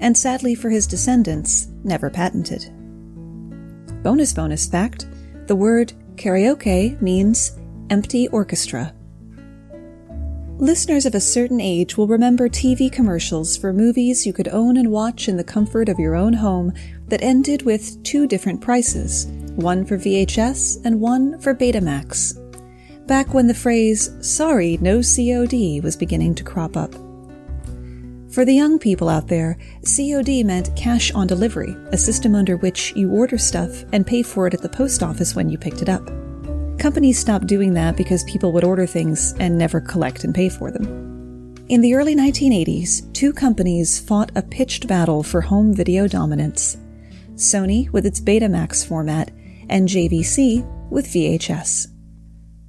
and 0.00 0.18
sadly 0.18 0.56
for 0.56 0.70
his 0.70 0.88
descendants, 0.88 1.68
never 1.84 2.10
patented. 2.10 2.68
Bonus 4.02 4.32
bonus 4.32 4.66
fact 4.66 5.06
the 5.46 5.54
word 5.54 5.92
karaoke 6.16 7.00
means 7.00 7.56
empty 7.90 8.26
orchestra. 8.30 8.92
Listeners 10.58 11.06
of 11.06 11.14
a 11.14 11.20
certain 11.20 11.60
age 11.60 11.96
will 11.96 12.08
remember 12.08 12.48
TV 12.48 12.90
commercials 12.90 13.56
for 13.56 13.72
movies 13.72 14.26
you 14.26 14.32
could 14.32 14.48
own 14.48 14.76
and 14.76 14.90
watch 14.90 15.28
in 15.28 15.36
the 15.36 15.44
comfort 15.44 15.88
of 15.88 16.00
your 16.00 16.16
own 16.16 16.32
home 16.32 16.72
that 17.06 17.22
ended 17.22 17.62
with 17.62 18.02
two 18.02 18.26
different 18.26 18.60
prices, 18.60 19.26
one 19.54 19.84
for 19.84 19.96
VHS 19.96 20.84
and 20.84 21.00
one 21.00 21.38
for 21.38 21.54
Betamax. 21.54 22.36
Back 23.06 23.32
when 23.32 23.46
the 23.46 23.54
phrase, 23.54 24.10
sorry, 24.22 24.76
no 24.80 25.02
COD 25.02 25.80
was 25.84 25.94
beginning 25.94 26.34
to 26.34 26.42
crop 26.42 26.76
up. 26.76 27.03
For 28.34 28.44
the 28.44 28.52
young 28.52 28.80
people 28.80 29.08
out 29.08 29.28
there, 29.28 29.56
COD 29.84 30.42
meant 30.42 30.74
cash 30.74 31.12
on 31.12 31.28
delivery, 31.28 31.76
a 31.92 31.96
system 31.96 32.34
under 32.34 32.56
which 32.56 32.92
you 32.96 33.08
order 33.12 33.38
stuff 33.38 33.84
and 33.92 34.04
pay 34.04 34.24
for 34.24 34.48
it 34.48 34.54
at 34.54 34.60
the 34.60 34.68
post 34.68 35.04
office 35.04 35.36
when 35.36 35.48
you 35.48 35.56
picked 35.56 35.82
it 35.82 35.88
up. 35.88 36.04
Companies 36.76 37.16
stopped 37.16 37.46
doing 37.46 37.74
that 37.74 37.96
because 37.96 38.24
people 38.24 38.50
would 38.50 38.64
order 38.64 38.86
things 38.86 39.34
and 39.38 39.56
never 39.56 39.80
collect 39.80 40.24
and 40.24 40.34
pay 40.34 40.48
for 40.48 40.72
them. 40.72 41.54
In 41.68 41.80
the 41.80 41.94
early 41.94 42.16
1980s, 42.16 43.12
two 43.12 43.32
companies 43.32 44.00
fought 44.00 44.32
a 44.34 44.42
pitched 44.42 44.88
battle 44.88 45.22
for 45.22 45.40
home 45.40 45.72
video 45.72 46.08
dominance 46.08 46.76
Sony 47.36 47.88
with 47.92 48.04
its 48.04 48.20
Betamax 48.20 48.84
format, 48.84 49.30
and 49.68 49.88
JVC 49.88 50.90
with 50.90 51.06
VHS. 51.06 51.86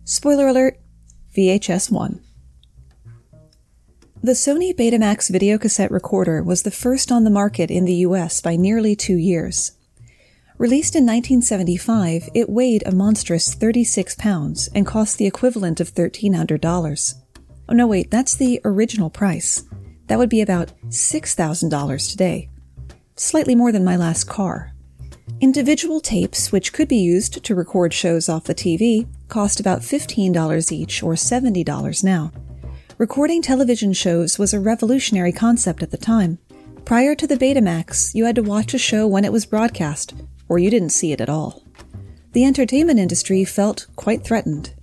Spoiler 0.03 0.48
alert 0.48 0.79
VHS 1.36 1.91
won. 1.91 2.25
The 4.25 4.32
Sony 4.32 4.74
Betamax 4.75 5.29
videocassette 5.29 5.91
recorder 5.91 6.41
was 6.41 6.63
the 6.63 6.72
first 6.72 7.12
on 7.12 7.25
the 7.25 7.29
market 7.29 7.70
in 7.70 7.86
the 7.86 7.98
US 8.08 8.41
by 8.41 8.55
nearly 8.55 8.96
two 8.96 9.17
years. 9.17 9.74
Released 10.58 10.96
in 10.96 11.03
1975, 11.03 12.29
it 12.34 12.50
weighed 12.50 12.82
a 12.88 12.91
monstrous 12.91 13.53
36 13.53 14.15
pounds 14.15 14.67
and 14.74 14.84
cost 14.84 15.20
the 15.20 15.27
equivalent 15.27 15.79
of 15.79 15.94
$1,300. 15.94 17.13
Oh 17.70 17.74
no, 17.75 17.86
wait, 17.86 18.10
that's 18.10 18.36
the 18.36 18.60
original 18.65 19.12
price. 19.12 19.62
That 20.08 20.17
would 20.17 20.32
be 20.32 20.41
about 20.41 20.74
$6,000 20.88 22.10
today. 22.10 22.50
Slightly 23.15 23.53
more 23.53 23.72
than 23.72 23.86
my 23.86 23.96
last 23.96 24.24
car. 24.24 24.74
Individual 25.39 26.01
tapes, 26.01 26.51
which 26.51 26.74
could 26.74 26.88
be 26.88 26.98
used 26.98 27.44
to 27.44 27.53
record 27.53 27.94
shows 27.94 28.27
off 28.27 28.46
the 28.46 28.55
TV, 28.55 29.08
cost 29.27 29.60
about 29.60 29.82
$15 29.82 30.72
each 30.72 31.03
or 31.03 31.13
$70 31.13 32.03
now. 32.03 32.32
Recording 32.98 33.42
television 33.42 33.92
shows 33.92 34.40
was 34.40 34.54
a 34.54 34.60
revolutionary 34.62 35.34
concept 35.34 35.84
at 35.84 35.92
the 35.92 35.98
time. 35.98 36.38
Prior 36.86 37.14
to 37.14 37.28
the 37.28 37.36
Betamax, 37.36 38.16
you 38.16 38.24
had 38.24 38.36
to 38.36 38.42
watch 38.42 38.74
a 38.74 38.78
show 38.78 39.06
when 39.06 39.25
it 39.25 39.34
was 39.34 39.46
broadcast, 39.46 40.14
or 40.48 40.60
you 40.60 40.70
didn't 40.70 40.92
see 40.92 41.12
it 41.12 41.20
at 41.20 41.28
all. 41.28 41.62
The 42.32 42.46
entertainment 42.46 42.98
industry 42.98 43.44
felt 43.44 43.88
quite 43.98 44.24
threatened. 44.24 44.74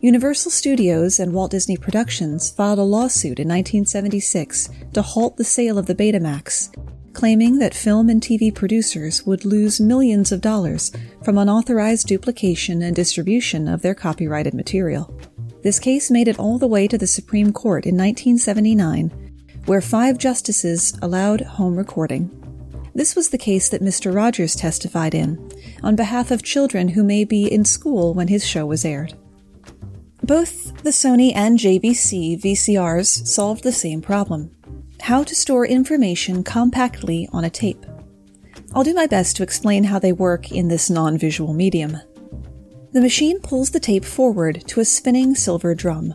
Universal 0.00 0.52
Studios 0.52 1.18
and 1.18 1.32
Walt 1.32 1.50
Disney 1.50 1.76
Productions 1.76 2.50
filed 2.50 2.78
a 2.78 2.82
lawsuit 2.82 3.40
in 3.40 3.48
1976 3.48 4.68
to 4.92 5.02
halt 5.02 5.36
the 5.36 5.42
sale 5.42 5.76
of 5.76 5.86
the 5.86 5.94
Betamax, 5.96 6.72
claiming 7.14 7.58
that 7.58 7.74
film 7.74 8.08
and 8.08 8.22
TV 8.22 8.54
producers 8.54 9.26
would 9.26 9.44
lose 9.44 9.80
millions 9.80 10.30
of 10.30 10.40
dollars 10.40 10.92
from 11.24 11.36
unauthorized 11.36 12.06
duplication 12.06 12.80
and 12.80 12.94
distribution 12.94 13.66
of 13.66 13.82
their 13.82 13.94
copyrighted 13.96 14.54
material. 14.54 15.12
This 15.62 15.78
case 15.78 16.10
made 16.10 16.28
it 16.28 16.38
all 16.38 16.58
the 16.58 16.66
way 16.66 16.88
to 16.88 16.96
the 16.96 17.06
Supreme 17.06 17.52
Court 17.52 17.84
in 17.84 17.96
1979, 17.96 19.10
where 19.66 19.80
five 19.80 20.16
justices 20.16 20.96
allowed 21.02 21.42
home 21.42 21.76
recording. 21.76 22.30
This 22.94 23.14
was 23.14 23.28
the 23.28 23.38
case 23.38 23.68
that 23.68 23.82
Mr. 23.82 24.14
Rogers 24.14 24.56
testified 24.56 25.14
in, 25.14 25.50
on 25.82 25.96
behalf 25.96 26.30
of 26.30 26.42
children 26.42 26.88
who 26.88 27.04
may 27.04 27.24
be 27.24 27.46
in 27.46 27.64
school 27.64 28.14
when 28.14 28.28
his 28.28 28.46
show 28.46 28.66
was 28.66 28.84
aired. 28.84 29.14
Both 30.22 30.82
the 30.82 30.90
Sony 30.90 31.32
and 31.34 31.58
JVC 31.58 32.40
VCRs 32.40 33.26
solved 33.26 33.62
the 33.62 33.72
same 33.72 34.00
problem 34.00 34.50
how 35.02 35.24
to 35.24 35.34
store 35.34 35.66
information 35.66 36.44
compactly 36.44 37.28
on 37.32 37.44
a 37.44 37.50
tape. 37.50 37.84
I'll 38.74 38.84
do 38.84 38.94
my 38.94 39.06
best 39.06 39.36
to 39.36 39.42
explain 39.42 39.84
how 39.84 39.98
they 39.98 40.12
work 40.12 40.52
in 40.52 40.68
this 40.68 40.90
non 40.90 41.18
visual 41.18 41.54
medium. 41.54 41.98
The 42.92 43.00
machine 43.00 43.40
pulls 43.40 43.70
the 43.70 43.78
tape 43.78 44.04
forward 44.04 44.64
to 44.66 44.80
a 44.80 44.84
spinning 44.84 45.36
silver 45.36 45.76
drum. 45.76 46.14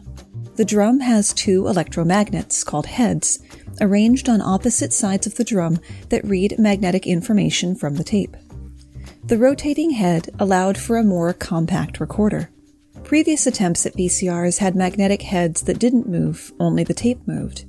The 0.55 0.65
drum 0.65 0.99
has 0.99 1.33
two 1.33 1.63
electromagnets, 1.63 2.65
called 2.65 2.85
heads, 2.85 3.39
arranged 3.79 4.27
on 4.27 4.41
opposite 4.41 4.91
sides 4.91 5.25
of 5.25 5.35
the 5.35 5.45
drum 5.45 5.79
that 6.09 6.25
read 6.25 6.59
magnetic 6.59 7.07
information 7.07 7.75
from 7.75 7.95
the 7.95 8.03
tape. 8.03 8.35
The 9.23 9.37
rotating 9.37 9.91
head 9.91 10.29
allowed 10.37 10.77
for 10.77 10.97
a 10.97 11.03
more 11.03 11.31
compact 11.33 11.99
recorder. 11.99 12.49
Previous 13.03 13.47
attempts 13.47 13.85
at 13.85 13.95
VCRs 13.95 14.57
had 14.57 14.75
magnetic 14.75 15.21
heads 15.21 15.61
that 15.63 15.79
didn't 15.79 16.09
move, 16.09 16.51
only 16.59 16.83
the 16.83 16.93
tape 16.93 17.25
moved. 17.25 17.65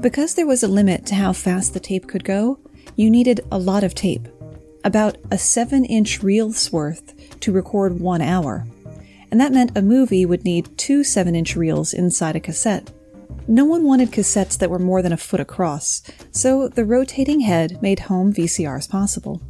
Because 0.00 0.34
there 0.34 0.46
was 0.46 0.62
a 0.62 0.68
limit 0.68 1.04
to 1.06 1.14
how 1.14 1.32
fast 1.32 1.74
the 1.74 1.80
tape 1.80 2.08
could 2.08 2.24
go, 2.24 2.58
you 2.96 3.10
needed 3.10 3.40
a 3.52 3.58
lot 3.58 3.84
of 3.84 3.94
tape, 3.94 4.26
about 4.84 5.16
a 5.30 5.38
7 5.38 5.84
inch 5.84 6.22
reel's 6.22 6.72
worth 6.72 7.40
to 7.40 7.52
record 7.52 8.00
one 8.00 8.20
hour. 8.20 8.66
And 9.30 9.40
that 9.40 9.52
meant 9.52 9.76
a 9.76 9.82
movie 9.82 10.26
would 10.26 10.44
need 10.44 10.76
two 10.76 11.04
7 11.04 11.34
inch 11.34 11.56
reels 11.56 11.92
inside 11.92 12.36
a 12.36 12.40
cassette. 12.40 12.90
No 13.48 13.64
one 13.64 13.84
wanted 13.84 14.12
cassettes 14.12 14.56
that 14.58 14.70
were 14.70 14.78
more 14.78 15.02
than 15.02 15.12
a 15.12 15.16
foot 15.16 15.40
across, 15.40 16.02
so 16.30 16.68
the 16.68 16.84
rotating 16.84 17.40
head 17.40 17.82
made 17.82 18.00
home 18.00 18.32
VCRs 18.32 18.88
possible. 18.88 19.42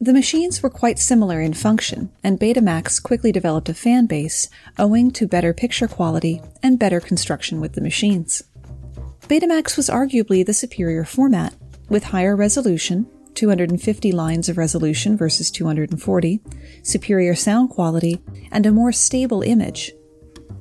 The 0.00 0.12
machines 0.12 0.62
were 0.62 0.70
quite 0.70 0.98
similar 0.98 1.40
in 1.40 1.52
function, 1.52 2.10
and 2.24 2.40
Betamax 2.40 3.00
quickly 3.00 3.30
developed 3.30 3.68
a 3.68 3.74
fan 3.74 4.06
base 4.06 4.48
owing 4.78 5.10
to 5.12 5.28
better 5.28 5.52
picture 5.52 5.86
quality 5.86 6.40
and 6.62 6.78
better 6.78 7.00
construction 7.00 7.60
with 7.60 7.74
the 7.74 7.80
machines. 7.80 8.42
Betamax 9.28 9.76
was 9.76 9.88
arguably 9.88 10.44
the 10.44 10.54
superior 10.54 11.04
format, 11.04 11.54
with 11.88 12.04
higher 12.04 12.34
resolution, 12.34 13.06
250 13.34 14.12
lines 14.12 14.48
of 14.48 14.58
resolution 14.58 15.16
versus 15.16 15.50
240, 15.50 16.40
superior 16.82 17.34
sound 17.34 17.70
quality, 17.70 18.20
and 18.50 18.66
a 18.66 18.72
more 18.72 18.92
stable 18.92 19.42
image. 19.42 19.92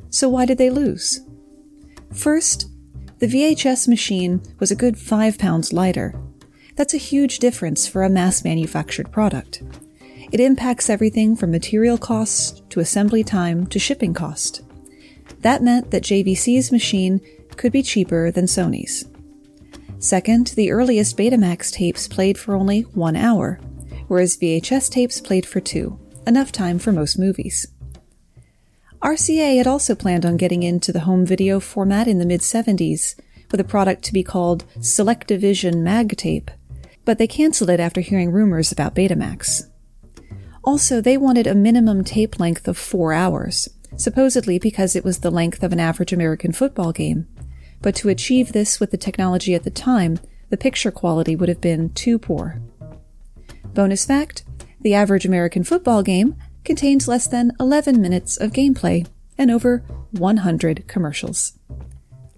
So 0.09 0.29
why 0.29 0.45
did 0.45 0.57
they 0.57 0.69
lose? 0.69 1.21
First, 2.13 2.69
the 3.19 3.27
VHS 3.27 3.87
machine 3.87 4.41
was 4.59 4.71
a 4.71 4.75
good 4.75 4.97
5 4.97 5.37
pounds 5.37 5.71
lighter. 5.71 6.19
That's 6.75 6.93
a 6.93 6.97
huge 6.97 7.39
difference 7.39 7.87
for 7.87 8.03
a 8.03 8.09
mass 8.09 8.43
manufactured 8.43 9.11
product. 9.11 9.61
It 10.31 10.39
impacts 10.39 10.89
everything 10.89 11.35
from 11.35 11.51
material 11.51 11.97
costs 11.97 12.61
to 12.69 12.79
assembly 12.79 13.23
time 13.23 13.67
to 13.67 13.79
shipping 13.79 14.13
cost. 14.13 14.61
That 15.41 15.61
meant 15.61 15.91
that 15.91 16.03
JVC's 16.03 16.71
machine 16.71 17.21
could 17.57 17.71
be 17.71 17.83
cheaper 17.83 18.31
than 18.31 18.45
Sony's. 18.45 19.05
Second, 20.01 20.47
the 20.55 20.71
earliest 20.71 21.15
Betamax 21.15 21.71
tapes 21.71 22.07
played 22.07 22.35
for 22.35 22.55
only 22.55 22.81
one 22.81 23.15
hour, 23.15 23.59
whereas 24.07 24.35
VHS 24.35 24.89
tapes 24.89 25.21
played 25.21 25.45
for 25.45 25.59
two, 25.59 25.99
enough 26.25 26.51
time 26.51 26.79
for 26.79 26.91
most 26.91 27.19
movies. 27.19 27.67
RCA 29.03 29.57
had 29.57 29.67
also 29.67 29.93
planned 29.93 30.25
on 30.25 30.37
getting 30.37 30.63
into 30.63 30.91
the 30.91 31.01
home 31.01 31.23
video 31.23 31.59
format 31.59 32.07
in 32.07 32.17
the 32.17 32.25
mid 32.25 32.41
70s 32.41 33.13
with 33.51 33.59
a 33.59 33.63
product 33.63 34.01
to 34.05 34.13
be 34.13 34.23
called 34.23 34.65
SelectaVision 34.79 35.83
Mag 35.83 36.17
Tape, 36.17 36.49
but 37.05 37.19
they 37.19 37.27
canceled 37.27 37.69
it 37.69 37.79
after 37.79 38.01
hearing 38.01 38.31
rumors 38.31 38.71
about 38.71 38.95
Betamax. 38.95 39.69
Also, 40.63 40.99
they 40.99 41.15
wanted 41.15 41.45
a 41.45 41.53
minimum 41.53 42.03
tape 42.03 42.39
length 42.39 42.67
of 42.67 42.75
four 42.75 43.13
hours, 43.13 43.69
supposedly 43.97 44.57
because 44.57 44.95
it 44.95 45.03
was 45.03 45.19
the 45.19 45.29
length 45.29 45.61
of 45.61 45.71
an 45.71 45.79
average 45.79 46.11
American 46.11 46.51
football 46.51 46.91
game. 46.91 47.27
But 47.81 47.95
to 47.95 48.09
achieve 48.09 48.51
this 48.51 48.79
with 48.79 48.91
the 48.91 48.97
technology 48.97 49.55
at 49.55 49.63
the 49.63 49.71
time, 49.71 50.19
the 50.49 50.57
picture 50.57 50.91
quality 50.91 51.35
would 51.35 51.49
have 51.49 51.61
been 51.61 51.89
too 51.93 52.19
poor. 52.19 52.61
Bonus 53.73 54.05
fact 54.05 54.43
the 54.81 54.93
average 54.93 55.25
American 55.25 55.63
football 55.63 56.01
game 56.01 56.35
contains 56.63 57.07
less 57.07 57.27
than 57.27 57.51
11 57.59 58.01
minutes 58.01 58.37
of 58.37 58.51
gameplay 58.51 59.07
and 59.37 59.51
over 59.51 59.83
100 60.11 60.87
commercials. 60.87 61.57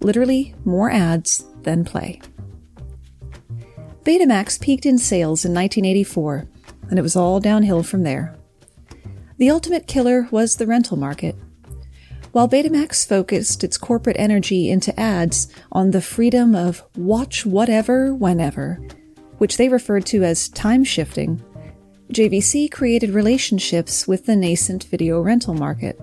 Literally 0.00 0.54
more 0.64 0.90
ads 0.90 1.44
than 1.62 1.84
play. 1.84 2.20
Betamax 4.02 4.60
peaked 4.60 4.84
in 4.84 4.98
sales 4.98 5.44
in 5.44 5.54
1984, 5.54 6.46
and 6.90 6.98
it 6.98 7.02
was 7.02 7.16
all 7.16 7.40
downhill 7.40 7.82
from 7.82 8.02
there. 8.02 8.36
The 9.38 9.50
ultimate 9.50 9.86
killer 9.86 10.28
was 10.30 10.56
the 10.56 10.66
rental 10.66 10.98
market. 10.98 11.34
While 12.34 12.48
Betamax 12.48 13.06
focused 13.06 13.62
its 13.62 13.78
corporate 13.78 14.16
energy 14.18 14.68
into 14.68 14.98
ads 14.98 15.46
on 15.70 15.92
the 15.92 16.00
freedom 16.00 16.56
of 16.56 16.82
watch 16.96 17.46
whatever, 17.46 18.12
whenever, 18.12 18.80
which 19.38 19.56
they 19.56 19.68
referred 19.68 20.04
to 20.06 20.24
as 20.24 20.48
time 20.48 20.82
shifting, 20.82 21.40
JVC 22.12 22.72
created 22.72 23.10
relationships 23.10 24.08
with 24.08 24.26
the 24.26 24.34
nascent 24.34 24.82
video 24.82 25.20
rental 25.20 25.54
market. 25.54 25.96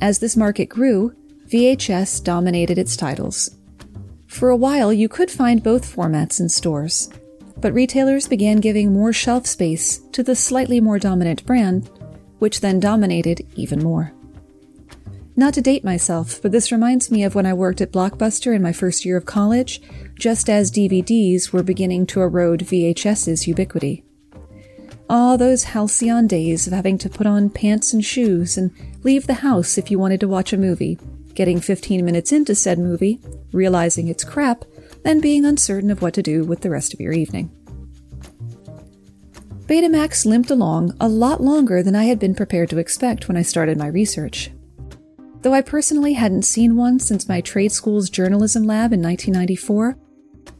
As 0.00 0.20
this 0.20 0.36
market 0.36 0.66
grew, 0.66 1.16
VHS 1.48 2.22
dominated 2.22 2.78
its 2.78 2.96
titles. 2.96 3.56
For 4.28 4.50
a 4.50 4.56
while, 4.56 4.92
you 4.92 5.08
could 5.08 5.32
find 5.32 5.64
both 5.64 5.96
formats 5.96 6.38
in 6.38 6.48
stores, 6.48 7.10
but 7.56 7.74
retailers 7.74 8.28
began 8.28 8.58
giving 8.58 8.92
more 8.92 9.12
shelf 9.12 9.48
space 9.48 9.98
to 10.12 10.22
the 10.22 10.36
slightly 10.36 10.80
more 10.80 11.00
dominant 11.00 11.44
brand, 11.44 11.90
which 12.38 12.60
then 12.60 12.78
dominated 12.78 13.44
even 13.56 13.82
more. 13.82 14.12
Not 15.34 15.54
to 15.54 15.62
date 15.62 15.82
myself, 15.82 16.40
but 16.42 16.52
this 16.52 16.70
reminds 16.70 17.10
me 17.10 17.24
of 17.24 17.34
when 17.34 17.46
I 17.46 17.54
worked 17.54 17.80
at 17.80 17.92
Blockbuster 17.92 18.54
in 18.54 18.60
my 18.60 18.72
first 18.72 19.04
year 19.04 19.16
of 19.16 19.24
college, 19.24 19.80
just 20.14 20.50
as 20.50 20.70
DVDs 20.70 21.52
were 21.52 21.62
beginning 21.62 22.06
to 22.08 22.20
erode 22.20 22.60
VHS's 22.60 23.48
ubiquity. 23.48 24.04
Ah, 25.08 25.36
those 25.36 25.64
halcyon 25.64 26.26
days 26.26 26.66
of 26.66 26.72
having 26.72 26.98
to 26.98 27.08
put 27.08 27.26
on 27.26 27.50
pants 27.50 27.92
and 27.92 28.04
shoes 28.04 28.58
and 28.58 28.70
leave 29.02 29.26
the 29.26 29.34
house 29.34 29.78
if 29.78 29.90
you 29.90 29.98
wanted 29.98 30.20
to 30.20 30.28
watch 30.28 30.52
a 30.52 30.58
movie, 30.58 30.98
getting 31.34 31.60
15 31.60 32.04
minutes 32.04 32.30
into 32.30 32.54
said 32.54 32.78
movie, 32.78 33.18
realizing 33.52 34.08
it's 34.08 34.24
crap, 34.24 34.64
then 35.02 35.20
being 35.20 35.46
uncertain 35.46 35.90
of 35.90 36.02
what 36.02 36.14
to 36.14 36.22
do 36.22 36.44
with 36.44 36.60
the 36.60 36.70
rest 36.70 36.92
of 36.92 37.00
your 37.00 37.12
evening. 37.12 37.50
Betamax 39.66 40.26
limped 40.26 40.50
along 40.50 40.94
a 41.00 41.08
lot 41.08 41.40
longer 41.40 41.82
than 41.82 41.96
I 41.96 42.04
had 42.04 42.18
been 42.18 42.34
prepared 42.34 42.68
to 42.70 42.78
expect 42.78 43.28
when 43.28 43.36
I 43.36 43.42
started 43.42 43.78
my 43.78 43.86
research. 43.86 44.50
Though 45.42 45.54
I 45.54 45.60
personally 45.60 46.12
hadn't 46.12 46.44
seen 46.44 46.76
one 46.76 47.00
since 47.00 47.28
my 47.28 47.40
trade 47.40 47.72
school's 47.72 48.08
journalism 48.08 48.62
lab 48.62 48.92
in 48.92 49.02
1994, 49.02 49.96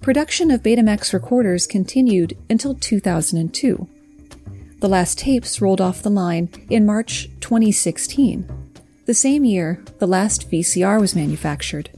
production 0.00 0.50
of 0.50 0.64
Betamax 0.64 1.12
recorders 1.12 1.68
continued 1.68 2.36
until 2.50 2.74
2002. 2.74 3.88
The 4.80 4.88
last 4.88 5.18
tapes 5.18 5.60
rolled 5.60 5.80
off 5.80 6.02
the 6.02 6.10
line 6.10 6.50
in 6.68 6.84
March 6.84 7.28
2016. 7.38 8.72
The 9.06 9.14
same 9.14 9.44
year, 9.44 9.84
the 10.00 10.08
last 10.08 10.50
VCR 10.50 11.00
was 11.00 11.14
manufactured. 11.14 11.90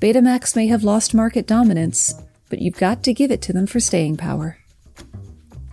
Betamax 0.00 0.56
may 0.56 0.68
have 0.68 0.84
lost 0.84 1.12
market 1.12 1.46
dominance, 1.46 2.14
but 2.48 2.60
you've 2.60 2.78
got 2.78 3.02
to 3.04 3.12
give 3.12 3.30
it 3.30 3.42
to 3.42 3.52
them 3.52 3.66
for 3.66 3.78
staying 3.78 4.16
power. 4.16 4.58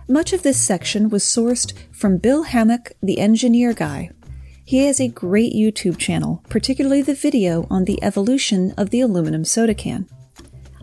Much 0.06 0.34
of 0.34 0.42
this 0.42 0.60
section 0.60 1.08
was 1.08 1.24
sourced 1.24 1.72
from 1.90 2.18
Bill 2.18 2.44
Hammack, 2.44 2.92
the 3.02 3.18
engineer 3.18 3.72
guy, 3.72 4.10
he 4.64 4.86
has 4.86 5.00
a 5.00 5.08
great 5.08 5.52
YouTube 5.52 5.98
channel, 5.98 6.42
particularly 6.48 7.02
the 7.02 7.14
video 7.14 7.66
on 7.70 7.84
the 7.84 8.02
evolution 8.02 8.72
of 8.78 8.90
the 8.90 9.00
aluminum 9.00 9.44
soda 9.44 9.74
can. 9.74 10.08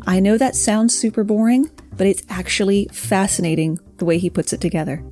I 0.05 0.19
know 0.19 0.37
that 0.37 0.55
sounds 0.55 0.97
super 0.97 1.23
boring, 1.23 1.69
but 1.97 2.07
it's 2.07 2.23
actually 2.29 2.87
fascinating 2.91 3.79
the 3.97 4.05
way 4.05 4.19
he 4.19 4.29
puts 4.29 4.53
it 4.53 4.61
together. 4.61 5.03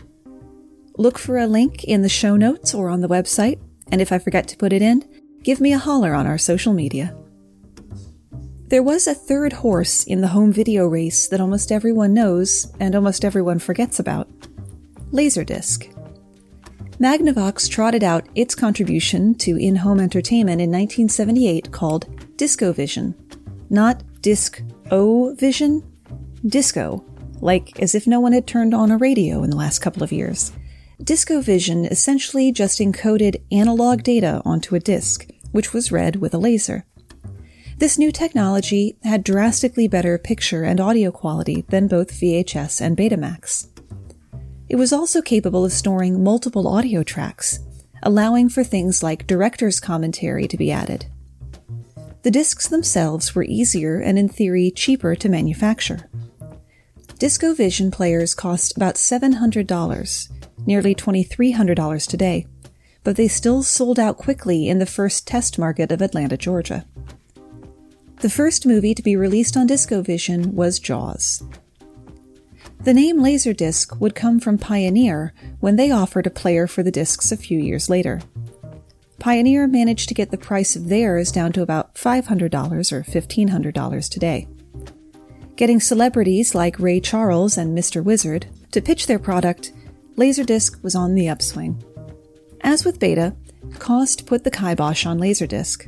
Look 0.98 1.18
for 1.18 1.38
a 1.38 1.48
link 1.48 1.84
in 1.84 2.04
the 2.04 2.10
show 2.10 2.36
notes 2.36 2.74
or 2.74 2.90
on 2.90 3.02
the 3.02 3.10
website, 3.10 3.60
and 3.92 4.02
if 4.02 4.12
I 4.12 4.20
forget 4.20 4.48
to 4.50 4.58
put 4.58 4.74
it 4.74 4.82
in, 4.82 5.04
give 5.44 5.60
me 5.60 5.74
a 5.74 5.80
holler 5.80 6.14
on 6.14 6.28
our 6.28 6.38
social 6.38 6.74
media. 6.74 7.16
There 8.68 8.84
was 8.84 9.08
a 9.08 9.16
third 9.16 9.54
horse 9.54 10.04
in 10.04 10.22
the 10.22 10.28
home 10.28 10.54
video 10.54 10.86
race 10.86 11.28
that 11.30 11.42
almost 11.42 11.72
everyone 11.72 12.14
knows 12.14 12.72
and 12.80 12.94
almost 12.94 13.26
everyone 13.26 13.58
forgets 13.58 14.00
about 14.00 14.30
Laserdisc. 15.12 15.99
Magnavox 17.00 17.70
trotted 17.70 18.04
out 18.04 18.28
its 18.36 18.54
contribution 18.54 19.34
to 19.36 19.56
in 19.56 19.78
home 19.78 20.02
entertainment 20.02 20.60
in 20.60 20.70
1978 20.70 21.72
called 21.72 22.10
DiscoVision. 22.36 23.16
Not 23.70 24.04
Disc 24.22 24.62
O 24.92 25.34
Vision, 25.36 25.82
Disco, 26.46 27.06
like 27.40 27.80
as 27.80 27.96
if 27.96 28.06
no 28.06 28.20
one 28.20 28.34
had 28.34 28.46
turned 28.46 28.74
on 28.74 28.92
a 28.92 28.98
radio 28.98 29.44
in 29.44 29.50
the 29.50 29.56
last 29.56 29.80
couple 29.80 30.04
of 30.04 30.12
years. 30.12 30.52
DiscoVision 31.02 31.90
essentially 31.90 32.52
just 32.52 32.80
encoded 32.80 33.42
analog 33.50 34.04
data 34.04 34.42
onto 34.44 34.76
a 34.76 34.80
disc, 34.82 35.26
which 35.54 35.72
was 35.72 35.94
read 35.94 36.18
with 36.18 36.34
a 36.34 36.38
laser. 36.38 36.86
This 37.78 37.98
new 37.98 38.12
technology 38.12 38.98
had 39.04 39.24
drastically 39.24 39.88
better 39.88 40.18
picture 40.18 40.64
and 40.64 40.82
audio 40.82 41.12
quality 41.12 41.62
than 41.70 41.88
both 41.88 42.12
VHS 42.12 42.82
and 42.82 42.98
Betamax. 42.98 43.69
It 44.70 44.76
was 44.76 44.94
also 44.94 45.22
capable 45.22 45.66
of 45.66 45.74
storing 45.74 46.24
multiple 46.24 46.68
audio 46.68 47.02
tracks, 47.02 47.60
allowing 48.04 48.50
for 48.50 48.64
things 48.64 49.02
like 49.02 49.26
director's 49.26 49.80
commentary 49.80 50.48
to 50.48 50.58
be 50.58 50.72
added. 50.72 51.08
The 52.22 52.32
discs 52.32 52.68
themselves 52.68 53.34
were 53.34 53.44
easier 53.44 54.00
and, 54.00 54.20
in 54.20 54.30
theory, 54.30 54.72
cheaper 54.72 55.16
to 55.16 55.30
manufacture. 55.30 56.10
DiscoVision 57.18 57.92
players 57.92 58.36
cost 58.36 58.78
about 58.78 58.96
$700, 58.96 60.30
nearly 60.68 60.94
$2,300 60.94 62.08
today, 62.08 62.46
but 63.04 63.16
they 63.16 63.28
still 63.28 63.64
sold 63.64 64.00
out 64.00 64.18
quickly 64.18 64.70
in 64.70 64.80
the 64.80 64.86
first 64.86 65.26
test 65.26 65.58
market 65.58 65.92
of 65.92 66.02
Atlanta, 66.02 66.38
Georgia. 66.38 66.86
The 68.22 68.30
first 68.30 68.66
movie 68.66 68.94
to 68.94 69.02
be 69.02 69.16
released 69.16 69.58
on 69.58 69.68
DiscoVision 69.68 70.54
was 70.54 70.78
Jaws. 70.78 71.42
The 72.82 72.94
name 72.94 73.18
Laserdisc 73.20 74.00
would 74.00 74.16
come 74.16 74.40
from 74.40 74.58
Pioneer 74.58 75.34
when 75.60 75.76
they 75.76 75.92
offered 75.92 76.26
a 76.26 76.32
player 76.32 76.66
for 76.66 76.82
the 76.82 76.92
discs 76.92 77.30
a 77.30 77.38
few 77.38 77.60
years 77.60 77.90
later. 77.90 78.22
Pioneer 79.20 79.68
managed 79.68 80.08
to 80.08 80.14
get 80.14 80.32
the 80.32 80.38
price 80.38 80.78
of 80.78 80.88
theirs 80.88 81.30
down 81.30 81.52
to 81.52 81.62
about 81.62 81.96
$500 81.96 82.54
or 82.94 83.04
$1,500 83.04 84.10
today. 84.10 84.48
Getting 85.58 85.82
celebrities 85.82 86.56
like 86.56 86.80
Ray 86.80 87.02
Charles 87.02 87.58
and 87.58 87.78
Mr. 87.78 88.02
Wizard 88.02 88.48
to 88.72 88.82
pitch 88.82 89.08
their 89.08 89.20
product, 89.20 89.74
Laserdisc 90.16 90.82
was 90.82 90.96
on 90.96 91.16
the 91.16 91.28
upswing. 91.28 91.84
As 92.62 92.86
with 92.86 92.98
Beta, 92.98 93.36
cost 93.78 94.26
put 94.26 94.46
the 94.46 94.52
kibosh 94.52 95.06
on 95.06 95.20
Laserdisc. 95.20 95.86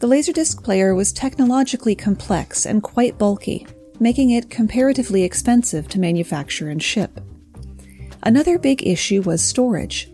The 0.00 0.06
Laserdisc 0.06 0.62
player 0.62 0.94
was 0.94 1.14
technologically 1.14 1.94
complex 1.94 2.66
and 2.66 2.82
quite 2.82 3.16
bulky, 3.16 3.66
making 4.00 4.30
it 4.30 4.50
comparatively 4.50 5.22
expensive 5.22 5.88
to 5.88 6.00
manufacture 6.00 6.68
and 6.68 6.82
ship. 6.82 7.20
Another 8.22 8.58
big 8.58 8.86
issue 8.86 9.22
was 9.22 9.42
storage. 9.42 10.10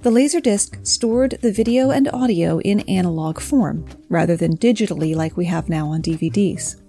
The 0.00 0.10
Laserdisc 0.10 0.86
stored 0.86 1.38
the 1.42 1.52
video 1.52 1.90
and 1.90 2.08
audio 2.08 2.58
in 2.60 2.80
analog 2.80 3.40
form, 3.40 3.84
rather 4.08 4.36
than 4.36 4.56
digitally 4.56 5.14
like 5.14 5.36
we 5.36 5.46
have 5.46 5.68
now 5.68 5.88
on 5.88 6.02
DVDs. 6.02 6.80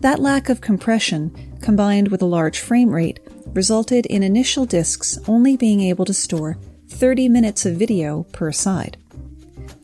That 0.00 0.18
lack 0.18 0.48
of 0.48 0.60
compression, 0.60 1.32
combined 1.62 2.08
with 2.08 2.22
a 2.22 2.26
large 2.26 2.58
frame 2.58 2.90
rate, 2.90 3.20
resulted 3.54 4.06
in 4.06 4.22
initial 4.22 4.66
discs 4.66 5.18
only 5.28 5.56
being 5.56 5.80
able 5.80 6.04
to 6.04 6.14
store 6.14 6.58
30 6.88 7.28
minutes 7.28 7.64
of 7.64 7.76
video 7.76 8.24
per 8.32 8.52
side. 8.52 8.96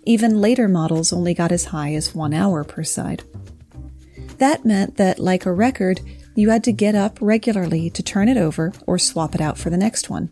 Even 0.05 0.41
later 0.41 0.69
models 0.69 1.13
only 1.13 1.35
got 1.35 1.53
as 1.53 1.67
high 1.67 1.95
as 1.95 2.15
one 2.15 2.35
hour 2.35 2.65
per 2.65 2.85
side. 2.85 3.23
That 4.39 4.65
meant 4.65 4.97
that, 4.97 5.19
like 5.19 5.47
a 5.47 5.53
record, 5.53 6.01
you 6.35 6.51
had 6.51 6.63
to 6.65 6.73
get 6.73 6.95
up 6.95 7.19
regularly 7.21 7.91
to 7.91 8.03
turn 8.03 8.29
it 8.29 8.37
over 8.37 8.73
or 8.87 8.99
swap 8.99 9.35
it 9.35 9.41
out 9.41 9.59
for 9.59 9.71
the 9.71 9.77
next 9.77 10.09
one. 10.09 10.31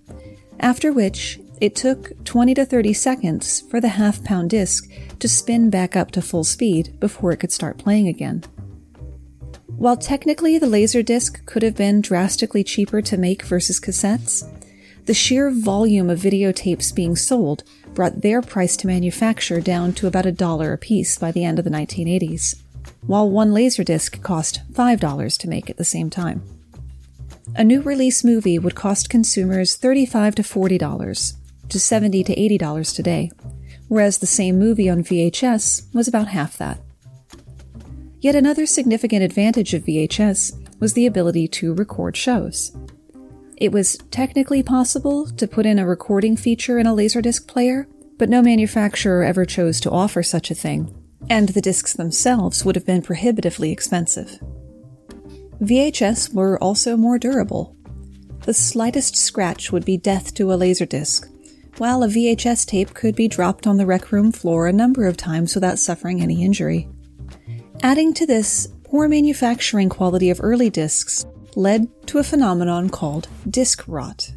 After 0.60 0.92
which, 0.92 1.40
it 1.60 1.74
took 1.74 2.24
20 2.24 2.54
to 2.54 2.64
30 2.64 2.92
seconds 2.92 3.62
for 3.62 3.80
the 3.80 3.88
half 3.88 4.22
pound 4.22 4.50
disc 4.50 4.88
to 5.18 5.28
spin 5.28 5.70
back 5.70 5.96
up 5.96 6.10
to 6.12 6.22
full 6.22 6.44
speed 6.44 6.98
before 7.00 7.32
it 7.32 7.38
could 7.38 7.52
start 7.52 7.78
playing 7.78 8.08
again. 8.08 8.44
While 9.66 9.96
technically 9.96 10.58
the 10.58 10.66
Laserdisc 10.66 11.44
could 11.44 11.62
have 11.62 11.76
been 11.76 12.00
drastically 12.00 12.62
cheaper 12.62 13.02
to 13.02 13.16
make 13.16 13.42
versus 13.42 13.80
cassettes, 13.80 14.48
the 15.06 15.14
sheer 15.14 15.50
volume 15.50 16.10
of 16.10 16.20
videotapes 16.20 16.94
being 16.94 17.16
sold 17.16 17.62
brought 17.94 18.22
their 18.22 18.42
price 18.42 18.76
to 18.78 18.86
manufacture 18.86 19.60
down 19.60 19.92
to 19.94 20.06
about 20.06 20.26
a 20.26 20.32
dollar 20.32 20.72
a 20.72 20.78
piece 20.78 21.18
by 21.18 21.32
the 21.32 21.44
end 21.44 21.58
of 21.58 21.64
the 21.64 21.70
1980s 21.70 22.56
while 23.02 23.28
one 23.28 23.50
Laserdisc 23.52 24.22
cost 24.22 24.60
$5 24.72 25.38
to 25.38 25.48
make 25.48 25.70
at 25.70 25.76
the 25.76 25.84
same 25.84 26.10
time. 26.10 26.42
A 27.54 27.64
new 27.64 27.80
release 27.80 28.24
movie 28.24 28.58
would 28.58 28.74
cost 28.74 29.08
consumers 29.08 29.76
35 29.76 30.34
to 30.36 30.42
$40 30.42 31.32
to 31.68 31.80
70 31.80 32.24
to 32.24 32.34
$80 32.34 32.94
today, 32.94 33.30
whereas 33.88 34.18
the 34.18 34.26
same 34.26 34.58
movie 34.58 34.90
on 34.90 35.04
VHS 35.04 35.94
was 35.94 36.08
about 36.08 36.28
half 36.28 36.58
that. 36.58 36.80
Yet 38.20 38.34
another 38.34 38.66
significant 38.66 39.22
advantage 39.22 39.74
of 39.74 39.84
VHS 39.84 40.80
was 40.80 40.94
the 40.94 41.06
ability 41.06 41.48
to 41.48 41.74
record 41.74 42.16
shows. 42.16 42.76
It 43.56 43.72
was 43.72 43.96
technically 44.10 44.62
possible 44.62 45.26
to 45.26 45.46
put 45.46 45.64
in 45.64 45.78
a 45.78 45.86
recording 45.86 46.36
feature 46.36 46.78
in 46.78 46.86
a 46.86 46.92
Laserdisc 46.92 47.46
player, 47.46 47.88
but 48.18 48.28
no 48.28 48.42
manufacturer 48.42 49.22
ever 49.22 49.44
chose 49.44 49.80
to 49.80 49.90
offer 49.90 50.22
such 50.22 50.50
a 50.50 50.54
thing, 50.54 50.94
and 51.28 51.50
the 51.50 51.60
discs 51.60 51.92
themselves 51.92 52.64
would 52.64 52.76
have 52.76 52.86
been 52.86 53.02
prohibitively 53.02 53.72
expensive. 53.72 54.38
VHS 55.60 56.32
were 56.34 56.62
also 56.62 56.96
more 56.96 57.18
durable. 57.18 57.74
The 58.44 58.54
slightest 58.54 59.16
scratch 59.16 59.72
would 59.72 59.84
be 59.84 59.96
death 59.96 60.34
to 60.34 60.52
a 60.52 60.56
laserdisc, 60.56 61.26
while 61.78 62.02
a 62.02 62.08
VHS 62.08 62.66
tape 62.66 62.94
could 62.94 63.16
be 63.16 63.28
dropped 63.28 63.66
on 63.66 63.76
the 63.76 63.86
rec 63.86 64.12
room 64.12 64.32
floor 64.32 64.66
a 64.66 64.72
number 64.72 65.06
of 65.06 65.16
times 65.16 65.54
without 65.54 65.78
suffering 65.78 66.20
any 66.20 66.44
injury. 66.44 66.88
Adding 67.82 68.14
to 68.14 68.26
this, 68.26 68.68
poor 68.84 69.08
manufacturing 69.08 69.88
quality 69.88 70.30
of 70.30 70.40
early 70.42 70.70
discs 70.70 71.26
led 71.56 71.88
to 72.06 72.18
a 72.18 72.24
phenomenon 72.24 72.88
called 72.88 73.28
disc 73.48 73.82
rot. 73.86 74.32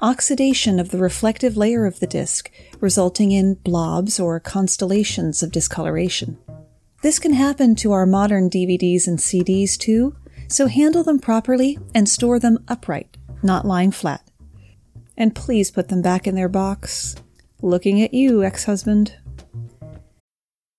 oxidation 0.00 0.78
of 0.78 0.90
the 0.90 0.98
reflective 0.98 1.56
layer 1.56 1.86
of 1.86 2.00
the 2.00 2.06
disc, 2.06 2.50
resulting 2.84 3.32
in 3.32 3.54
blobs 3.54 4.20
or 4.20 4.38
constellations 4.38 5.42
of 5.42 5.50
discoloration. 5.50 6.36
This 7.02 7.18
can 7.18 7.32
happen 7.32 7.74
to 7.76 7.92
our 7.92 8.04
modern 8.04 8.50
DVDs 8.50 9.08
and 9.08 9.18
CDs 9.18 9.78
too, 9.78 10.14
so 10.48 10.66
handle 10.66 11.02
them 11.02 11.18
properly 11.18 11.78
and 11.94 12.06
store 12.06 12.38
them 12.38 12.62
upright, 12.68 13.16
not 13.42 13.64
lying 13.64 13.90
flat. 13.90 14.30
And 15.16 15.34
please 15.34 15.70
put 15.70 15.88
them 15.88 16.02
back 16.02 16.26
in 16.26 16.34
their 16.34 16.48
box. 16.48 17.16
Looking 17.62 18.02
at 18.02 18.12
you, 18.12 18.44
ex 18.44 18.64
husband. 18.64 19.16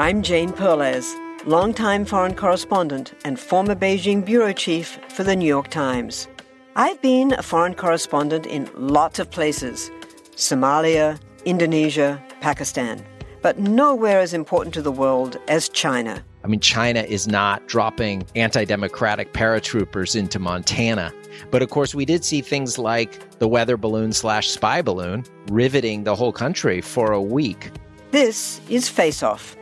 I'm 0.00 0.22
Jane 0.22 0.54
Perlez, 0.54 1.14
longtime 1.44 2.06
foreign 2.06 2.34
correspondent 2.34 3.12
and 3.26 3.38
former 3.38 3.74
Beijing 3.74 4.24
bureau 4.24 4.54
chief 4.54 4.98
for 5.10 5.24
the 5.24 5.36
New 5.36 5.46
York 5.46 5.68
Times. 5.68 6.26
I've 6.74 7.02
been 7.02 7.34
a 7.34 7.42
foreign 7.42 7.74
correspondent 7.74 8.46
in 8.46 8.70
lots 8.74 9.18
of 9.18 9.30
places 9.30 9.90
Somalia, 10.36 11.20
Indonesia, 11.44 12.18
Pakistan, 12.40 13.04
but 13.42 13.58
nowhere 13.58 14.20
as 14.20 14.32
important 14.32 14.72
to 14.72 14.80
the 14.80 14.90
world 14.90 15.36
as 15.48 15.68
China. 15.68 16.24
I 16.44 16.46
mean, 16.46 16.60
China 16.60 17.00
is 17.00 17.28
not 17.28 17.68
dropping 17.68 18.26
anti 18.34 18.64
democratic 18.64 19.34
paratroopers 19.34 20.16
into 20.16 20.38
Montana. 20.38 21.12
But 21.50 21.60
of 21.60 21.68
course, 21.68 21.94
we 21.94 22.06
did 22.06 22.24
see 22.24 22.40
things 22.40 22.78
like 22.78 23.38
the 23.38 23.48
weather 23.48 23.76
balloon 23.76 24.14
slash 24.14 24.48
spy 24.48 24.80
balloon 24.80 25.26
riveting 25.50 26.04
the 26.04 26.14
whole 26.14 26.32
country 26.32 26.80
for 26.80 27.12
a 27.12 27.20
week. 27.20 27.70
This 28.12 28.62
is 28.70 28.88
Face 28.88 29.22
Off 29.22 29.56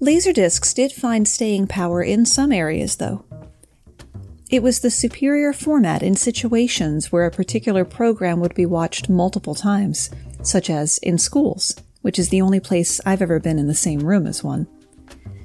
Laserdiscs 0.00 0.74
did 0.74 0.92
find 0.92 1.26
staying 1.26 1.68
power 1.68 2.02
in 2.02 2.26
some 2.26 2.52
areas, 2.52 2.96
though. 2.96 3.24
It 4.50 4.62
was 4.62 4.80
the 4.80 4.90
superior 4.90 5.52
format 5.52 6.02
in 6.02 6.14
situations 6.14 7.10
where 7.10 7.24
a 7.24 7.30
particular 7.30 7.84
program 7.84 8.40
would 8.40 8.54
be 8.54 8.66
watched 8.66 9.08
multiple 9.08 9.54
times, 9.54 10.10
such 10.42 10.68
as 10.68 10.98
in 10.98 11.18
schools, 11.18 11.74
which 12.02 12.18
is 12.18 12.28
the 12.28 12.42
only 12.42 12.60
place 12.60 13.00
I've 13.06 13.22
ever 13.22 13.40
been 13.40 13.58
in 13.58 13.66
the 13.66 13.74
same 13.74 14.00
room 14.00 14.26
as 14.26 14.44
one. 14.44 14.66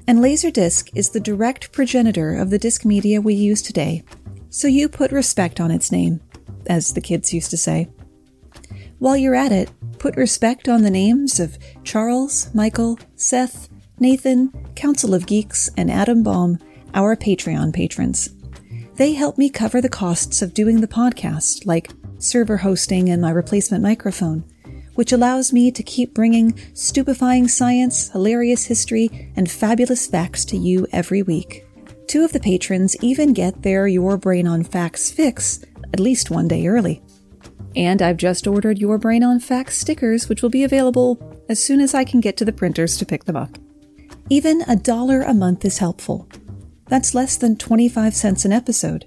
And 0.06 0.18
Laserdisc 0.18 0.90
is 0.94 1.10
the 1.10 1.20
direct 1.20 1.72
progenitor 1.72 2.34
of 2.34 2.50
the 2.50 2.58
disc 2.58 2.84
media 2.84 3.20
we 3.20 3.34
use 3.34 3.62
today, 3.62 4.04
so 4.50 4.68
you 4.68 4.88
put 4.88 5.12
respect 5.12 5.60
on 5.60 5.70
its 5.70 5.90
name, 5.90 6.20
as 6.66 6.92
the 6.92 7.00
kids 7.00 7.32
used 7.32 7.50
to 7.50 7.56
say. 7.56 7.88
While 8.98 9.16
you're 9.16 9.34
at 9.34 9.52
it, 9.52 9.70
put 9.98 10.16
respect 10.16 10.68
on 10.68 10.82
the 10.82 10.90
names 10.90 11.40
of 11.40 11.58
Charles, 11.84 12.52
Michael, 12.54 12.98
Seth, 13.16 13.68
Nathan, 14.00 14.50
Council 14.74 15.14
of 15.14 15.26
Geeks, 15.26 15.68
and 15.76 15.90
Adam 15.90 16.22
Baum, 16.22 16.58
our 16.94 17.14
Patreon 17.14 17.72
patrons. 17.74 18.30
They 18.96 19.12
help 19.12 19.36
me 19.36 19.50
cover 19.50 19.80
the 19.80 19.88
costs 19.88 20.42
of 20.42 20.54
doing 20.54 20.80
the 20.80 20.88
podcast, 20.88 21.66
like 21.66 21.90
server 22.18 22.56
hosting 22.56 23.10
and 23.10 23.20
my 23.20 23.30
replacement 23.30 23.82
microphone, 23.82 24.44
which 24.94 25.12
allows 25.12 25.52
me 25.52 25.70
to 25.70 25.82
keep 25.82 26.14
bringing 26.14 26.58
stupefying 26.74 27.46
science, 27.46 28.08
hilarious 28.10 28.64
history, 28.64 29.32
and 29.36 29.50
fabulous 29.50 30.06
facts 30.06 30.44
to 30.46 30.56
you 30.56 30.86
every 30.92 31.22
week. 31.22 31.66
Two 32.06 32.24
of 32.24 32.32
the 32.32 32.40
patrons 32.40 32.96
even 33.02 33.32
get 33.32 33.62
their 33.62 33.86
Your 33.86 34.16
Brain 34.16 34.46
on 34.46 34.64
Facts 34.64 35.10
fix 35.10 35.60
at 35.92 36.00
least 36.00 36.30
one 36.30 36.48
day 36.48 36.66
early. 36.66 37.02
And 37.76 38.02
I've 38.02 38.16
just 38.16 38.46
ordered 38.46 38.78
Your 38.78 38.98
Brain 38.98 39.22
on 39.22 39.40
Facts 39.40 39.78
stickers, 39.78 40.28
which 40.28 40.42
will 40.42 40.50
be 40.50 40.64
available 40.64 41.18
as 41.48 41.62
soon 41.62 41.80
as 41.80 41.94
I 41.94 42.04
can 42.04 42.20
get 42.20 42.36
to 42.38 42.44
the 42.44 42.52
printers 42.52 42.96
to 42.96 43.06
pick 43.06 43.24
them 43.24 43.36
up. 43.36 43.58
Even 44.32 44.62
a 44.68 44.76
dollar 44.76 45.22
a 45.22 45.34
month 45.34 45.64
is 45.64 45.78
helpful. 45.78 46.28
That's 46.86 47.16
less 47.16 47.36
than 47.36 47.56
25 47.56 48.14
cents 48.14 48.44
an 48.44 48.52
episode. 48.52 49.04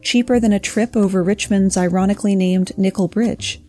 Cheaper 0.00 0.38
than 0.38 0.52
a 0.52 0.60
trip 0.60 0.96
over 0.96 1.24
Richmond's 1.24 1.76
ironically 1.76 2.36
named 2.36 2.70
Nickel 2.78 3.08
Bridge. 3.08 3.60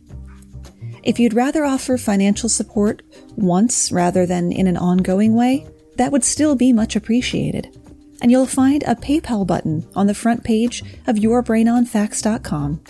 If 1.02 1.20
you'd 1.20 1.34
rather 1.34 1.66
offer 1.66 1.98
financial 1.98 2.50
support 2.50 3.02
once 3.36 3.92
rather 3.92 4.28
than 4.28 4.52
in 4.52 4.68
an 4.68 4.78
ongoing 4.78 5.34
way, 5.34 5.66
that 5.96 6.12
would 6.12 6.24
still 6.24 6.56
be 6.56 6.72
much 6.72 6.96
appreciated. 6.96 7.76
And 8.22 8.30
you'll 8.30 8.46
find 8.46 8.84
a 8.84 8.94
PayPal 8.96 9.46
button 9.48 9.88
on 9.96 10.06
the 10.06 10.14
front 10.14 10.44
page 10.44 10.84
of 11.08 11.16
yourbrainonfacts.com. 11.16 12.84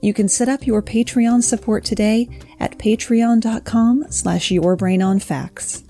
You 0.00 0.14
can 0.14 0.28
set 0.28 0.48
up 0.48 0.66
your 0.66 0.82
Patreon 0.82 1.42
support 1.42 1.84
today 1.84 2.30
at 2.58 2.78
patreon.com 2.78 4.06
slash 4.08 4.48
yourbrainonfacts 4.48 5.84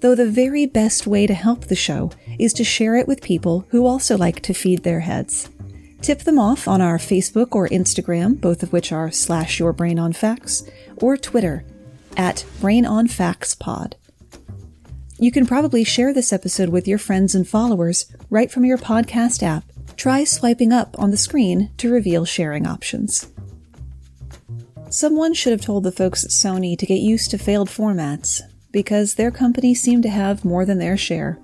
though 0.00 0.14
the 0.14 0.30
very 0.30 0.66
best 0.66 1.06
way 1.06 1.26
to 1.26 1.34
help 1.34 1.66
the 1.66 1.76
show 1.76 2.10
is 2.38 2.52
to 2.54 2.64
share 2.64 2.96
it 2.96 3.08
with 3.08 3.22
people 3.22 3.66
who 3.70 3.86
also 3.86 4.16
like 4.16 4.40
to 4.42 4.54
feed 4.54 4.82
their 4.82 5.00
heads. 5.00 5.48
Tip 6.00 6.20
them 6.20 6.38
off 6.38 6.68
on 6.68 6.80
our 6.80 6.98
Facebook 6.98 7.54
or 7.54 7.68
Instagram, 7.68 8.40
both 8.40 8.62
of 8.62 8.72
which 8.72 8.92
are 8.92 9.10
slash 9.10 9.58
your 9.58 9.72
brain 9.72 9.98
on 9.98 10.12
facts, 10.12 10.62
or 10.96 11.16
Twitter 11.16 11.64
at 12.16 12.44
brain 12.60 12.86
on 12.86 13.08
facts 13.08 13.54
pod. 13.54 13.96
You 15.18 15.32
can 15.32 15.46
probably 15.46 15.82
share 15.82 16.14
this 16.14 16.32
episode 16.32 16.68
with 16.68 16.86
your 16.86 16.98
friends 16.98 17.34
and 17.34 17.48
followers 17.48 18.06
right 18.30 18.50
from 18.50 18.64
your 18.64 18.78
podcast 18.78 19.42
app. 19.42 19.64
Try 19.96 20.22
swiping 20.22 20.72
up 20.72 20.96
on 20.98 21.10
the 21.10 21.16
screen 21.16 21.72
to 21.78 21.90
reveal 21.90 22.24
sharing 22.24 22.66
options. 22.66 23.26
Someone 24.90 25.34
should 25.34 25.50
have 25.50 25.60
told 25.60 25.82
the 25.82 25.92
folks 25.92 26.24
at 26.24 26.30
Sony 26.30 26.78
to 26.78 26.86
get 26.86 27.00
used 27.00 27.32
to 27.32 27.38
failed 27.38 27.68
formats, 27.68 28.40
because 28.70 29.14
their 29.14 29.30
company 29.30 29.74
seemed 29.74 30.02
to 30.02 30.08
have 30.08 30.44
more 30.44 30.64
than 30.64 30.78
their 30.78 30.96
share. 30.96 31.38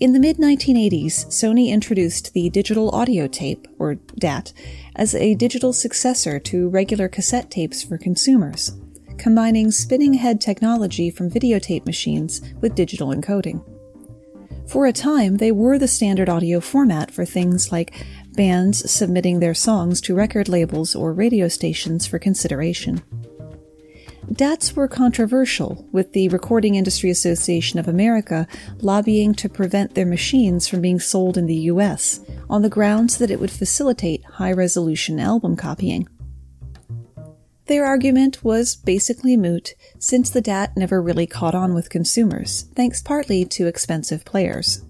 In 0.00 0.14
the 0.14 0.18
mid 0.18 0.38
1980s, 0.38 1.26
Sony 1.26 1.68
introduced 1.68 2.32
the 2.32 2.48
digital 2.48 2.90
audio 2.90 3.26
tape, 3.26 3.68
or 3.78 3.96
DAT, 3.96 4.52
as 4.96 5.14
a 5.14 5.34
digital 5.34 5.74
successor 5.74 6.38
to 6.40 6.70
regular 6.70 7.06
cassette 7.06 7.50
tapes 7.50 7.82
for 7.82 7.98
consumers, 7.98 8.72
combining 9.18 9.70
spinning 9.70 10.14
head 10.14 10.40
technology 10.40 11.10
from 11.10 11.30
videotape 11.30 11.84
machines 11.84 12.40
with 12.62 12.74
digital 12.74 13.08
encoding. 13.08 13.62
For 14.66 14.86
a 14.86 14.92
time, 14.92 15.36
they 15.36 15.52
were 15.52 15.78
the 15.78 15.88
standard 15.88 16.30
audio 16.30 16.60
format 16.60 17.10
for 17.10 17.26
things 17.26 17.70
like 17.70 17.92
bands 18.32 18.90
submitting 18.90 19.40
their 19.40 19.52
songs 19.52 20.00
to 20.02 20.14
record 20.14 20.48
labels 20.48 20.94
or 20.94 21.12
radio 21.12 21.48
stations 21.48 22.06
for 22.06 22.18
consideration. 22.18 23.02
DATs 24.28 24.76
were 24.76 24.86
controversial, 24.86 25.88
with 25.92 26.12
the 26.12 26.28
Recording 26.28 26.74
Industry 26.74 27.10
Association 27.10 27.80
of 27.80 27.88
America 27.88 28.46
lobbying 28.80 29.34
to 29.34 29.48
prevent 29.48 29.94
their 29.94 30.06
machines 30.06 30.68
from 30.68 30.80
being 30.80 31.00
sold 31.00 31.36
in 31.36 31.46
the 31.46 31.54
US 31.54 32.20
on 32.48 32.62
the 32.62 32.68
grounds 32.68 33.18
that 33.18 33.30
it 33.30 33.40
would 33.40 33.50
facilitate 33.50 34.24
high 34.24 34.52
resolution 34.52 35.18
album 35.18 35.56
copying. 35.56 36.06
Their 37.66 37.86
argument 37.86 38.44
was 38.44 38.76
basically 38.76 39.36
moot 39.36 39.74
since 39.98 40.30
the 40.30 40.40
DAT 40.40 40.76
never 40.76 41.00
really 41.00 41.26
caught 41.26 41.54
on 41.54 41.74
with 41.74 41.90
consumers, 41.90 42.66
thanks 42.74 43.02
partly 43.02 43.44
to 43.46 43.66
expensive 43.66 44.24
players. 44.24 44.84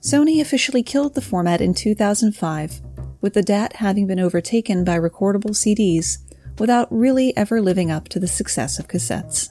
Sony 0.00 0.40
officially 0.40 0.82
killed 0.82 1.14
the 1.14 1.20
format 1.20 1.60
in 1.60 1.74
2005, 1.74 2.80
with 3.20 3.34
the 3.34 3.42
DAT 3.42 3.74
having 3.74 4.06
been 4.06 4.20
overtaken 4.20 4.84
by 4.84 4.98
recordable 4.98 5.50
CDs 5.50 6.18
without 6.58 6.88
really 6.90 7.36
ever 7.36 7.60
living 7.60 7.90
up 7.90 8.08
to 8.08 8.20
the 8.20 8.26
success 8.26 8.78
of 8.78 8.88
cassettes. 8.88 9.50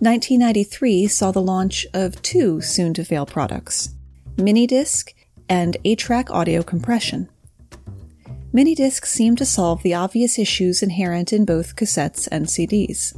1993 0.00 1.06
saw 1.08 1.30
the 1.30 1.42
launch 1.42 1.86
of 1.92 2.20
two 2.22 2.60
soon 2.60 2.94
to 2.94 3.04
fail 3.04 3.26
products 3.26 3.90
Minidisc 4.36 5.12
and 5.48 5.76
ATRAC 5.84 6.30
audio 6.30 6.62
compression. 6.62 7.28
Minidiscs 8.54 9.06
seemed 9.06 9.38
to 9.38 9.44
solve 9.44 9.82
the 9.82 9.94
obvious 9.94 10.38
issues 10.38 10.82
inherent 10.82 11.32
in 11.32 11.44
both 11.44 11.76
cassettes 11.76 12.26
and 12.32 12.46
CDs. 12.46 13.14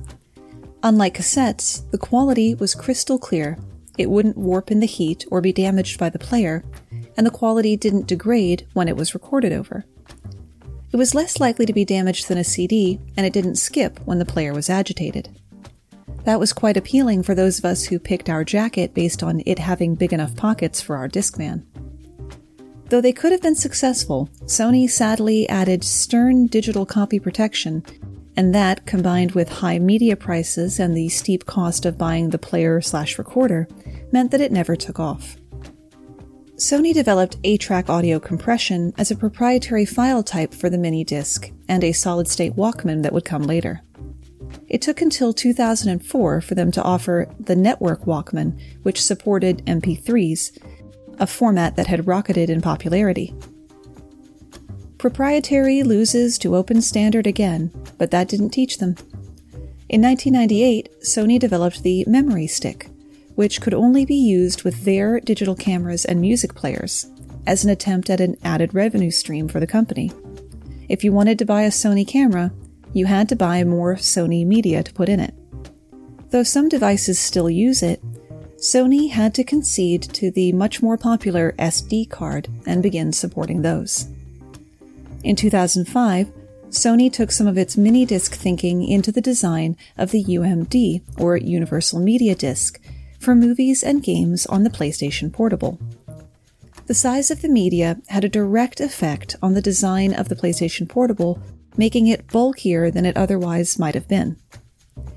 Unlike 0.83 1.19
cassettes, 1.19 1.89
the 1.91 1.99
quality 1.99 2.55
was 2.55 2.75
crystal 2.75 3.19
clear. 3.19 3.57
It 3.97 4.11
wouldn't 4.11 4.37
warp 4.37 4.71
in 4.71 4.81
the 4.81 4.87
heat 4.87 5.25
or 5.31 5.41
be 5.41 5.53
damaged 5.53 6.01
by 6.01 6.11
the 6.11 6.19
player, 6.19 6.65
and 7.17 7.25
the 7.25 7.31
quality 7.31 7.77
didn't 7.77 8.09
degrade 8.09 8.67
when 8.73 8.89
it 8.89 8.97
was 8.97 9.15
recorded 9.15 9.53
over. 9.53 9.85
It 10.93 10.97
was 10.97 11.15
less 11.15 11.41
likely 11.41 11.65
to 11.65 11.73
be 11.73 11.87
damaged 11.87 12.29
than 12.29 12.37
a 12.37 12.45
CD, 12.45 13.01
and 13.17 13.25
it 13.25 13.33
didn't 13.33 13.57
skip 13.57 13.99
when 14.05 14.19
the 14.19 14.27
player 14.27 14.53
was 14.53 14.69
agitated. 14.69 15.31
That 16.25 16.39
was 16.39 16.53
quite 16.53 16.77
appealing 16.77 17.23
for 17.23 17.35
those 17.35 17.59
of 17.59 17.65
us 17.65 17.85
who 17.85 17.99
picked 17.99 18.29
our 18.29 18.45
jacket 18.45 18.93
based 18.93 19.23
on 19.23 19.43
it 19.47 19.59
having 19.59 19.95
big 19.95 20.13
enough 20.13 20.37
pockets 20.37 20.83
for 20.83 20.97
our 20.97 21.09
Discman. 21.09 21.65
Though 22.91 23.01
they 23.01 23.13
could 23.13 23.33
have 23.33 23.41
been 23.41 23.55
successful, 23.55 24.29
Sony 24.45 24.89
sadly 24.89 25.49
added 25.49 25.83
stern 25.83 26.47
digital 26.47 26.85
copy 26.85 27.19
protection, 27.19 27.83
and 28.37 28.55
that, 28.55 28.85
combined 28.85 29.33
with 29.33 29.49
high 29.49 29.79
media 29.79 30.15
prices 30.15 30.79
and 30.79 30.95
the 30.95 31.09
steep 31.09 31.47
cost 31.47 31.87
of 31.87 31.97
buying 31.97 32.31
the 32.31 32.39
player 32.39 32.83
slash 32.83 33.19
recorder, 33.19 33.67
meant 34.13 34.31
that 34.31 34.43
it 34.43 34.53
never 34.53 34.77
took 34.77 35.01
off. 35.01 35.37
Sony 36.57 36.93
developed 36.93 37.41
ATRAC 37.43 37.89
audio 37.89 38.21
compression 38.21 38.93
as 38.99 39.11
a 39.11 39.17
proprietary 39.17 39.87
file 39.87 40.23
type 40.23 40.53
for 40.53 40.69
the 40.69 40.79
mini 40.79 41.03
disc 41.03 41.51
and 41.67 41.83
a 41.83 41.93
solid-state 41.93 42.55
Walkman 42.57 43.03
that 43.03 43.13
would 43.13 43.25
come 43.25 43.43
later. 43.43 43.81
It 44.69 44.83
took 44.83 45.01
until 45.01 45.33
2004 45.33 46.41
for 46.43 46.55
them 46.55 46.71
to 46.73 46.83
offer 46.83 47.27
the 47.41 47.57
Network 47.57 48.05
Walkman, 48.05 48.61
which 48.83 49.03
supported 49.03 49.65
MP3s, 49.67 50.59
a 51.19 51.27
format 51.27 51.77
that 51.77 51.87
had 51.87 52.07
rocketed 52.07 52.51
in 52.51 52.61
popularity. 52.61 53.35
Proprietary 54.99 55.83
loses 55.83 56.39
to 56.39 56.55
open 56.55 56.83
standard 56.83 57.27
again, 57.27 57.73
but 57.97 58.11
that 58.11 58.29
didn't 58.29 58.51
teach 58.51 58.79
them. 58.79 58.95
In 59.89 60.03
1998, 60.03 60.91
Sony 61.03 61.39
developed 61.39 61.83
the 61.83 62.05
Memory 62.07 62.47
Stick, 62.47 62.89
which 63.35 63.61
could 63.61 63.75
only 63.75 64.05
be 64.05 64.15
used 64.15 64.63
with 64.63 64.85
their 64.85 65.21
digital 65.21 65.55
cameras 65.55 66.05
and 66.05 66.21
music 66.21 66.55
players, 66.55 67.11
as 67.47 67.65
an 67.65 67.71
attempt 67.71 68.11
at 68.11 68.21
an 68.21 68.37
added 68.45 68.75
revenue 68.75 69.11
stream 69.11 69.49
for 69.49 69.61
the 69.61 69.67
company. 69.67 70.11
If 70.89 71.05
you 71.05 71.13
wanted 71.13 71.39
to 71.39 71.45
buy 71.45 71.63
a 71.63 71.71
Sony 71.71 72.07
camera, 72.07 72.53
you 72.93 73.07
had 73.07 73.29
to 73.31 73.37
buy 73.37 73.65
more 73.65 73.97
Sony 73.97 74.47
media 74.47 74.83
to 74.83 74.93
put 74.93 75.09
in 75.09 75.21
it. 75.21 75.35
Though 76.31 76.43
some 76.43 76.69
devices 76.69 77.19
still 77.19 77.49
use 77.49 77.83
it, 77.83 78.03
Sony 78.57 79.11
had 79.11 79.35
to 79.35 79.45
concede 79.45 80.03
to 80.15 80.31
the 80.31 80.53
much 80.53 80.83
more 80.83 80.97
popular 80.97 81.53
SD 81.59 82.09
card 82.09 82.49
and 82.65 82.83
begin 82.83 83.13
supporting 83.13 83.63
those. 83.63 84.07
In 85.25 85.37
2005, 85.37 86.31
Sony 86.69 87.13
took 87.13 87.31
some 87.31 87.47
of 87.47 87.59
its 87.59 87.77
mini 87.77 88.07
disc 88.07 88.35
thinking 88.35 88.87
into 88.87 89.13
the 89.13 89.21
design 89.21 89.77
of 89.99 90.11
the 90.11 90.25
UMD, 90.25 91.03
or 91.19 91.37
Universal 91.37 92.01
Media 92.01 92.35
Disc, 92.35 92.81
for 93.23 93.35
movies 93.35 93.83
and 93.83 94.03
games 94.03 94.47
on 94.47 94.65
the 94.65 94.71
PlayStation 94.71 95.33
Portable. 95.33 95.79
The 96.87 96.95
size 96.95 97.31
of 97.31 97.41
the 97.41 97.49
media 97.49 97.99
had 98.09 98.25
a 98.25 98.29
direct 98.29 98.81
effect 98.81 99.37
on 99.41 99.55
the 99.55 99.63
design 99.63 100.13
of 100.13 100.29
the 100.29 100.37
PlayStation 100.37 100.89
Portable 100.89 101.41
making 101.77 102.07
it 102.07 102.27
bulkier 102.29 102.91
than 102.91 103.07
it 103.07 103.17
otherwise 103.17 103.79
might 103.79 103.95
have 103.95 104.09
been. 104.09 104.37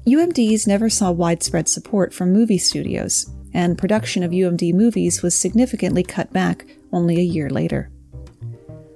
UMDs 0.06 0.68
never 0.68 0.90
saw 0.90 1.12
widespread 1.12 1.68
support 1.68 2.14
from 2.14 2.32
movie 2.32 2.58
studios, 2.58 3.30
and 3.54 3.78
production 3.78 4.24
of 4.24 4.32
UMD 4.32 4.74
movies 4.74 5.22
was 5.22 5.38
significantly 5.38 6.04
cut 6.04 6.32
back 6.32 6.66
only 6.92 7.18
a 7.18 7.24
year 7.24 7.50
later. 7.50 7.90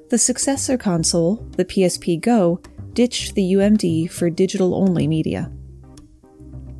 The 0.10 0.18
successor 0.18 0.78
console, 0.78 1.36
the 1.58 1.66
PSP 1.66 2.20
Go, 2.22 2.62
ditched 2.94 3.36
the 3.36 3.54
UMD 3.54 4.10
for 4.12 4.30
digital 4.30 4.76
only 4.76 5.08
media. 5.08 5.52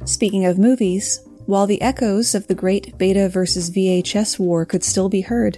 Speaking 0.06 0.46
of 0.46 0.58
movies, 0.58 1.22
while 1.50 1.66
the 1.66 1.82
echoes 1.82 2.36
of 2.36 2.46
the 2.46 2.54
great 2.54 2.96
Beta 3.00 3.28
versus 3.28 3.72
VHS 3.72 4.38
war 4.38 4.68
could 4.68 4.84
still 4.84 5.10
be 5.10 5.22
heard, 5.22 5.58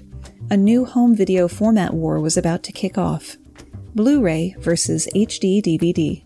a 0.50 0.56
new 0.56 0.86
home 0.86 1.14
video 1.14 1.50
format 1.50 1.94
war 1.94 2.18
was 2.22 2.38
about 2.38 2.64
to 2.64 2.72
kick 2.72 2.98
off. 2.98 3.36
Blu 3.94 4.22
ray 4.22 4.56
versus 4.60 5.10
HD 5.14 5.62
DVD. 5.62 6.24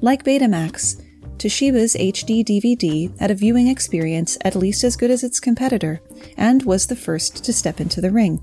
Like 0.00 0.24
Betamax, 0.24 1.04
Toshiba's 1.36 1.96
HD 1.96 2.42
DVD 2.42 3.14
had 3.20 3.30
a 3.30 3.34
viewing 3.34 3.68
experience 3.68 4.38
at 4.40 4.56
least 4.56 4.84
as 4.84 4.96
good 4.96 5.10
as 5.10 5.22
its 5.22 5.38
competitor 5.38 6.00
and 6.38 6.62
was 6.62 6.86
the 6.86 6.96
first 6.96 7.44
to 7.44 7.52
step 7.52 7.78
into 7.78 8.00
the 8.00 8.10
ring. 8.10 8.42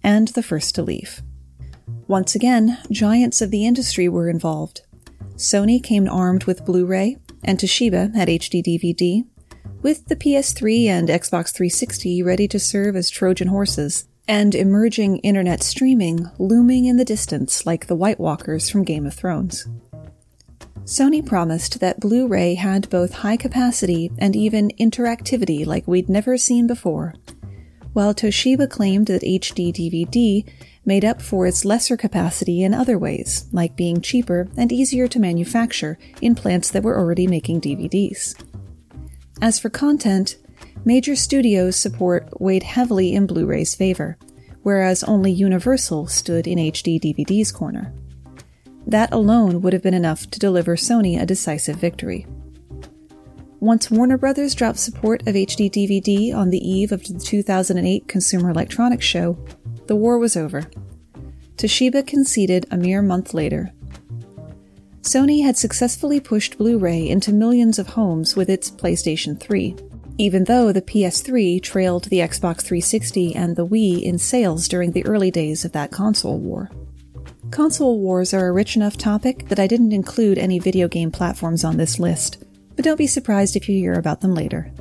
And 0.00 0.28
the 0.28 0.44
first 0.44 0.76
to 0.76 0.82
leave. 0.82 1.22
Once 2.06 2.36
again, 2.36 2.78
giants 2.92 3.42
of 3.42 3.50
the 3.50 3.66
industry 3.66 4.08
were 4.08 4.30
involved. 4.30 4.82
Sony 5.34 5.82
came 5.82 6.08
armed 6.08 6.44
with 6.44 6.64
Blu 6.64 6.86
ray, 6.86 7.16
and 7.44 7.58
Toshiba 7.58 8.14
had 8.14 8.28
HD 8.28 8.62
DVD, 8.62 9.24
with 9.82 10.06
the 10.06 10.16
PS3 10.16 10.86
and 10.86 11.08
Xbox 11.08 11.52
360 11.52 12.22
ready 12.22 12.48
to 12.48 12.58
serve 12.58 12.96
as 12.96 13.10
Trojan 13.10 13.48
horses 13.48 14.08
and 14.26 14.54
emerging 14.54 15.18
internet 15.18 15.62
streaming 15.62 16.30
looming 16.38 16.84
in 16.84 16.96
the 16.96 17.04
distance 17.04 17.64
like 17.64 17.86
the 17.86 17.96
White 17.96 18.20
Walkers 18.20 18.68
from 18.68 18.84
Game 18.84 19.06
of 19.06 19.14
Thrones. 19.14 19.66
Sony 20.84 21.24
promised 21.24 21.80
that 21.80 22.00
Blu 22.00 22.26
ray 22.26 22.54
had 22.54 22.88
both 22.88 23.12
high 23.12 23.36
capacity 23.36 24.10
and 24.18 24.34
even 24.34 24.70
interactivity 24.80 25.66
like 25.66 25.86
we'd 25.86 26.08
never 26.08 26.38
seen 26.38 26.66
before, 26.66 27.14
while 27.92 28.14
Toshiba 28.14 28.68
claimed 28.70 29.06
that 29.08 29.22
HD 29.22 29.72
DVD 29.72 30.50
made 30.88 31.04
up 31.04 31.20
for 31.20 31.46
its 31.46 31.66
lesser 31.66 31.98
capacity 31.98 32.64
in 32.64 32.72
other 32.72 32.98
ways, 32.98 33.46
like 33.52 33.76
being 33.76 34.00
cheaper 34.00 34.48
and 34.56 34.72
easier 34.72 35.06
to 35.06 35.20
manufacture 35.20 35.98
in 36.22 36.34
plants 36.34 36.70
that 36.70 36.82
were 36.82 36.98
already 36.98 37.26
making 37.26 37.60
DVDs. 37.60 38.34
As 39.42 39.58
for 39.60 39.68
content, 39.68 40.38
major 40.86 41.14
studios' 41.14 41.76
support 41.76 42.40
weighed 42.40 42.62
heavily 42.62 43.14
in 43.14 43.26
Blu 43.26 43.44
ray's 43.44 43.74
favor, 43.74 44.16
whereas 44.62 45.04
only 45.04 45.30
Universal 45.30 46.06
stood 46.06 46.46
in 46.46 46.58
HD 46.58 46.98
DVD's 46.98 47.52
corner. 47.52 47.92
That 48.86 49.12
alone 49.12 49.60
would 49.60 49.74
have 49.74 49.82
been 49.82 49.92
enough 49.92 50.30
to 50.30 50.38
deliver 50.38 50.74
Sony 50.74 51.20
a 51.20 51.26
decisive 51.26 51.76
victory. 51.76 52.26
Once 53.60 53.90
Warner 53.90 54.16
Brothers 54.16 54.54
dropped 54.54 54.78
support 54.78 55.26
of 55.26 55.34
HD 55.34 55.68
DVD 55.68 56.34
on 56.34 56.50
the 56.50 56.58
eve 56.58 56.92
of 56.92 57.02
the 57.04 57.18
2008 57.18 58.06
Consumer 58.06 58.50
Electronics 58.50 59.04
Show, 59.04 59.36
the 59.88 59.96
war 59.96 60.18
was 60.18 60.36
over. 60.36 60.62
Toshiba 61.56 62.06
conceded 62.06 62.66
a 62.70 62.76
mere 62.76 63.02
month 63.02 63.34
later. 63.34 63.72
Sony 65.02 65.42
had 65.42 65.56
successfully 65.56 66.20
pushed 66.20 66.56
Blu 66.56 66.78
ray 66.78 67.08
into 67.08 67.32
millions 67.32 67.78
of 67.78 67.88
homes 67.88 68.36
with 68.36 68.48
its 68.48 68.70
PlayStation 68.70 69.38
3 69.38 69.74
even 70.18 70.44
though 70.44 70.72
the 70.72 70.82
PS3 70.82 71.62
trailed 71.62 72.04
the 72.04 72.18
Xbox 72.18 72.62
360 72.62 73.36
and 73.36 73.54
the 73.54 73.66
Wii 73.66 74.02
in 74.02 74.18
sales 74.18 74.66
during 74.66 74.90
the 74.90 75.06
early 75.06 75.30
days 75.30 75.64
of 75.64 75.72
that 75.72 75.92
console 75.92 76.38
war. 76.38 76.70
Console 77.52 78.00
wars 78.00 78.34
are 78.34 78.48
a 78.48 78.52
rich 78.52 78.74
enough 78.74 78.96
topic 78.96 79.48
that 79.48 79.60
I 79.60 79.68
didn't 79.68 79.92
include 79.92 80.36
any 80.36 80.58
video 80.58 80.88
game 80.88 81.12
platforms 81.12 81.64
on 81.64 81.76
this 81.76 82.00
list, 82.00 82.44
but 82.74 82.84
don't 82.84 82.98
be 82.98 83.06
surprised 83.06 83.54
if 83.54 83.68
you 83.68 83.78
hear 83.78 83.94
about 83.94 84.20
them 84.20 84.34
later. 84.34 84.72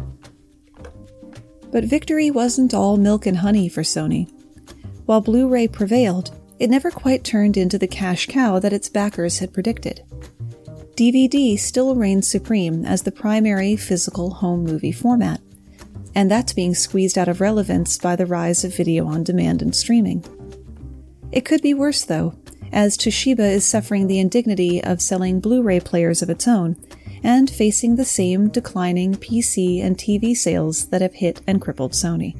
But 1.71 1.83
victory 1.83 2.31
wasn't 2.31 2.73
all 2.73 2.97
milk 2.97 3.27
and 3.27 3.37
honey 3.37 3.69
for 3.69 3.83
Sony. 3.83 4.31
While 5.07 5.21
Blu 5.21 5.47
ray 5.47 5.69
prevailed, 5.69 6.31
it 6.59 6.69
never 6.69 6.91
quite 6.91 7.23
turned 7.23 7.55
into 7.55 7.77
the 7.77 7.87
cash 7.87 8.25
cow 8.25 8.59
that 8.59 8.73
its 8.73 8.89
backers 8.89 9.39
had 9.39 9.53
predicted. 9.53 10.03
DVD 10.95 11.57
still 11.57 11.95
reigns 11.95 12.27
supreme 12.27 12.83
as 12.83 13.03
the 13.03 13.11
primary 13.13 13.77
physical 13.77 14.31
home 14.31 14.65
movie 14.65 14.91
format, 14.91 15.39
and 16.13 16.29
that's 16.29 16.51
being 16.51 16.75
squeezed 16.75 17.17
out 17.17 17.29
of 17.29 17.39
relevance 17.39 17.97
by 17.97 18.17
the 18.17 18.25
rise 18.25 18.65
of 18.65 18.75
video 18.75 19.07
on 19.07 19.23
demand 19.23 19.61
and 19.61 19.73
streaming. 19.73 20.25
It 21.31 21.45
could 21.45 21.61
be 21.61 21.73
worse, 21.73 22.03
though, 22.03 22.35
as 22.73 22.97
Toshiba 22.97 23.39
is 23.49 23.63
suffering 23.63 24.07
the 24.07 24.19
indignity 24.19 24.83
of 24.83 25.01
selling 25.01 25.39
Blu 25.39 25.61
ray 25.61 25.79
players 25.79 26.21
of 26.21 26.29
its 26.29 26.49
own 26.49 26.75
and 27.23 27.49
facing 27.49 27.95
the 27.95 28.03
same 28.03 28.49
declining 28.49 29.15
PC 29.15 29.81
and 29.81 29.97
TV 29.97 30.35
sales 30.35 30.87
that 30.87 31.01
have 31.01 31.13
hit 31.13 31.39
and 31.47 31.61
crippled 31.61 31.93
Sony. 31.93 32.35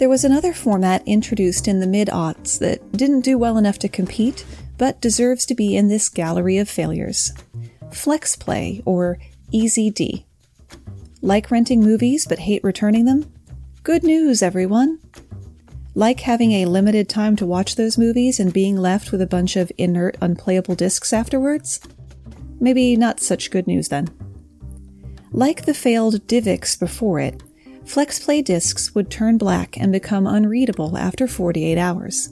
There 0.00 0.08
was 0.08 0.24
another 0.24 0.54
format 0.54 1.02
introduced 1.04 1.68
in 1.68 1.80
the 1.80 1.86
mid 1.86 2.08
aughts 2.08 2.58
that 2.58 2.90
didn't 2.90 3.20
do 3.20 3.36
well 3.36 3.58
enough 3.58 3.78
to 3.80 3.88
compete, 3.88 4.46
but 4.78 4.98
deserves 5.02 5.44
to 5.44 5.54
be 5.54 5.76
in 5.76 5.88
this 5.88 6.08
gallery 6.08 6.56
of 6.56 6.70
failures. 6.70 7.34
Flex 7.92 8.34
Play, 8.34 8.80
or 8.86 9.18
EZD. 9.52 10.24
Like 11.20 11.50
renting 11.50 11.80
movies 11.80 12.24
but 12.26 12.38
hate 12.38 12.64
returning 12.64 13.04
them? 13.04 13.30
Good 13.82 14.02
news, 14.02 14.42
everyone! 14.42 15.00
Like 15.94 16.20
having 16.20 16.52
a 16.52 16.64
limited 16.64 17.10
time 17.10 17.36
to 17.36 17.44
watch 17.44 17.76
those 17.76 17.98
movies 17.98 18.40
and 18.40 18.54
being 18.54 18.78
left 18.78 19.12
with 19.12 19.20
a 19.20 19.26
bunch 19.26 19.54
of 19.54 19.70
inert, 19.76 20.16
unplayable 20.22 20.76
discs 20.76 21.12
afterwards? 21.12 21.78
Maybe 22.58 22.96
not 22.96 23.20
such 23.20 23.50
good 23.50 23.66
news 23.66 23.88
then. 23.88 24.08
Like 25.30 25.66
the 25.66 25.74
failed 25.74 26.26
DivX 26.26 26.80
before 26.80 27.20
it, 27.20 27.42
FlexPlay 27.90 28.44
discs 28.44 28.94
would 28.94 29.10
turn 29.10 29.36
black 29.36 29.76
and 29.76 29.90
become 29.90 30.24
unreadable 30.24 30.96
after 30.96 31.26
48 31.26 31.76
hours. 31.76 32.28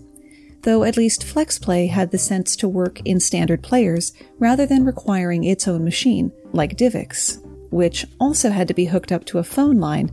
though 0.62 0.84
at 0.84 0.96
least 0.96 1.26
FlexPlay 1.26 1.88
had 1.88 2.12
the 2.12 2.18
sense 2.18 2.54
to 2.54 2.68
work 2.68 3.00
in 3.04 3.18
standard 3.18 3.60
players 3.60 4.12
rather 4.38 4.66
than 4.66 4.84
requiring 4.84 5.42
its 5.42 5.66
own 5.66 5.82
machine, 5.82 6.30
like 6.52 6.76
DivX, 6.76 7.40
which 7.72 8.06
also 8.20 8.50
had 8.50 8.68
to 8.68 8.74
be 8.74 8.84
hooked 8.84 9.10
up 9.10 9.24
to 9.24 9.38
a 9.38 9.44
phone 9.44 9.78
line 9.78 10.10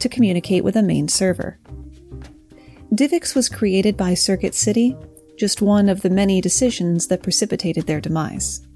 to 0.00 0.08
communicate 0.08 0.64
with 0.64 0.74
a 0.74 0.82
main 0.82 1.06
server. 1.06 1.60
DivX 2.92 3.36
was 3.36 3.48
created 3.48 3.96
by 3.96 4.14
Circuit 4.14 4.54
City, 4.54 4.96
just 5.36 5.62
one 5.62 5.88
of 5.88 6.02
the 6.02 6.10
many 6.10 6.40
decisions 6.40 7.06
that 7.06 7.22
precipitated 7.22 7.86
their 7.86 8.00
demise. 8.00 8.66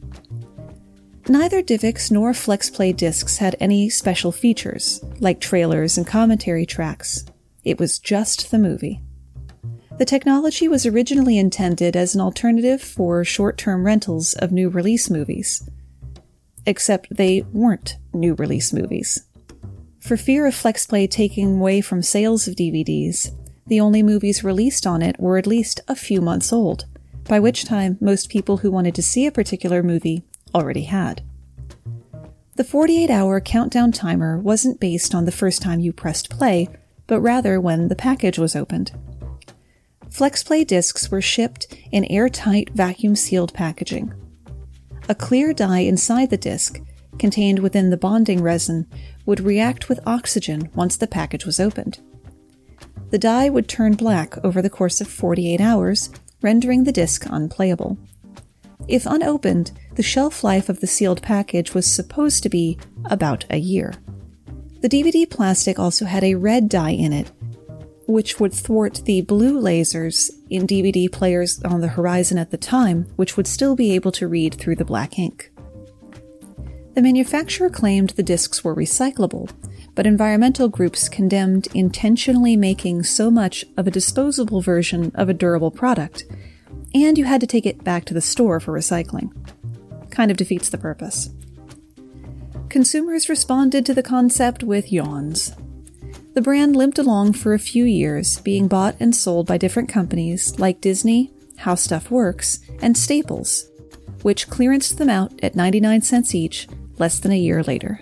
Neither 1.32 1.62
DivX 1.62 2.10
nor 2.10 2.32
FlexPlay 2.32 2.94
discs 2.94 3.38
had 3.38 3.56
any 3.58 3.88
special 3.88 4.32
features, 4.32 5.02
like 5.18 5.40
trailers 5.40 5.96
and 5.96 6.06
commentary 6.06 6.66
tracks. 6.66 7.24
It 7.64 7.80
was 7.80 7.98
just 7.98 8.50
the 8.50 8.58
movie. 8.58 9.00
The 9.96 10.04
technology 10.04 10.68
was 10.68 10.84
originally 10.84 11.38
intended 11.38 11.96
as 11.96 12.14
an 12.14 12.20
alternative 12.20 12.82
for 12.82 13.24
short 13.24 13.56
term 13.56 13.86
rentals 13.86 14.34
of 14.34 14.52
new 14.52 14.68
release 14.68 15.08
movies. 15.08 15.66
Except 16.66 17.06
they 17.10 17.46
weren't 17.50 17.96
new 18.12 18.34
release 18.34 18.70
movies. 18.74 19.24
For 20.00 20.18
fear 20.18 20.44
of 20.44 20.54
FlexPlay 20.54 21.10
taking 21.10 21.56
away 21.56 21.80
from 21.80 22.02
sales 22.02 22.46
of 22.46 22.56
DVDs, 22.56 23.30
the 23.66 23.80
only 23.80 24.02
movies 24.02 24.44
released 24.44 24.86
on 24.86 25.00
it 25.00 25.18
were 25.18 25.38
at 25.38 25.46
least 25.46 25.80
a 25.88 25.96
few 25.96 26.20
months 26.20 26.52
old, 26.52 26.84
by 27.24 27.40
which 27.40 27.64
time 27.64 27.96
most 28.02 28.28
people 28.28 28.58
who 28.58 28.70
wanted 28.70 28.94
to 28.96 29.02
see 29.02 29.24
a 29.24 29.32
particular 29.32 29.82
movie 29.82 30.24
already 30.54 30.84
had. 30.84 31.22
The 32.56 32.64
48 32.64 33.10
hour 33.10 33.40
countdown 33.40 33.92
timer 33.92 34.38
wasn't 34.38 34.80
based 34.80 35.14
on 35.14 35.24
the 35.24 35.32
first 35.32 35.62
time 35.62 35.80
you 35.80 35.92
pressed 35.92 36.30
play, 36.30 36.68
but 37.06 37.20
rather 37.20 37.60
when 37.60 37.88
the 37.88 37.96
package 37.96 38.38
was 38.38 38.54
opened. 38.54 38.92
FlexPlay 40.10 40.66
discs 40.66 41.10
were 41.10 41.22
shipped 41.22 41.74
in 41.90 42.04
airtight 42.04 42.70
vacuum 42.70 43.16
sealed 43.16 43.54
packaging. 43.54 44.12
A 45.08 45.14
clear 45.14 45.54
dye 45.54 45.80
inside 45.80 46.28
the 46.28 46.36
disc, 46.36 46.78
contained 47.18 47.60
within 47.60 47.88
the 47.88 47.96
bonding 47.96 48.42
resin, 48.42 48.86
would 49.24 49.40
react 49.40 49.88
with 49.88 50.06
oxygen 50.06 50.70
once 50.74 50.96
the 50.96 51.06
package 51.06 51.46
was 51.46 51.58
opened. 51.58 52.00
The 53.10 53.18
dye 53.18 53.48
would 53.48 53.68
turn 53.68 53.94
black 53.94 54.42
over 54.44 54.60
the 54.60 54.70
course 54.70 55.00
of 55.00 55.08
48 55.08 55.60
hours, 55.60 56.10
rendering 56.42 56.84
the 56.84 56.92
disc 56.92 57.26
unplayable. 57.28 57.96
If 58.88 59.06
unopened, 59.06 59.72
the 59.94 60.02
shelf 60.02 60.42
life 60.42 60.68
of 60.68 60.80
the 60.80 60.86
sealed 60.86 61.22
package 61.22 61.74
was 61.74 61.86
supposed 61.86 62.42
to 62.42 62.48
be 62.48 62.78
about 63.06 63.44
a 63.50 63.58
year. 63.58 63.94
The 64.80 64.88
DVD 64.88 65.28
plastic 65.28 65.78
also 65.78 66.04
had 66.04 66.24
a 66.24 66.34
red 66.34 66.68
dye 66.68 66.90
in 66.90 67.12
it, 67.12 67.30
which 68.06 68.40
would 68.40 68.52
thwart 68.52 69.02
the 69.04 69.20
blue 69.20 69.60
lasers 69.60 70.30
in 70.50 70.66
DVD 70.66 71.10
players 71.10 71.62
on 71.62 71.80
the 71.80 71.88
horizon 71.88 72.38
at 72.38 72.50
the 72.50 72.56
time, 72.56 73.04
which 73.16 73.36
would 73.36 73.46
still 73.46 73.76
be 73.76 73.92
able 73.92 74.12
to 74.12 74.26
read 74.26 74.54
through 74.54 74.76
the 74.76 74.84
black 74.84 75.18
ink. 75.18 75.52
The 76.94 77.02
manufacturer 77.02 77.70
claimed 77.70 78.10
the 78.10 78.22
discs 78.22 78.62
were 78.64 78.74
recyclable, 78.74 79.50
but 79.94 80.06
environmental 80.06 80.68
groups 80.68 81.08
condemned 81.08 81.68
intentionally 81.74 82.56
making 82.56 83.04
so 83.04 83.30
much 83.30 83.64
of 83.76 83.86
a 83.86 83.90
disposable 83.90 84.60
version 84.60 85.12
of 85.14 85.28
a 85.28 85.34
durable 85.34 85.70
product 85.70 86.24
and 86.94 87.16
you 87.16 87.24
had 87.24 87.40
to 87.40 87.46
take 87.46 87.66
it 87.66 87.84
back 87.84 88.04
to 88.06 88.14
the 88.14 88.20
store 88.20 88.60
for 88.60 88.72
recycling. 88.72 89.30
Kind 90.10 90.30
of 90.30 90.36
defeats 90.36 90.68
the 90.68 90.78
purpose. 90.78 91.30
Consumers 92.68 93.28
responded 93.28 93.84
to 93.86 93.94
the 93.94 94.02
concept 94.02 94.62
with 94.62 94.92
yawns. 94.92 95.54
The 96.34 96.42
brand 96.42 96.74
limped 96.74 96.98
along 96.98 97.34
for 97.34 97.52
a 97.52 97.58
few 97.58 97.84
years, 97.84 98.40
being 98.40 98.68
bought 98.68 98.96
and 98.98 99.14
sold 99.14 99.46
by 99.46 99.58
different 99.58 99.90
companies 99.90 100.58
like 100.58 100.80
Disney, 100.80 101.30
How 101.58 101.74
Stuff 101.74 102.10
Works, 102.10 102.60
and 102.80 102.96
Staples, 102.96 103.70
which 104.22 104.48
clearanced 104.48 104.96
them 104.96 105.10
out 105.10 105.32
at 105.42 105.54
99 105.54 106.00
cents 106.00 106.34
each 106.34 106.66
less 106.98 107.18
than 107.18 107.32
a 107.32 107.38
year 107.38 107.62
later. 107.62 108.00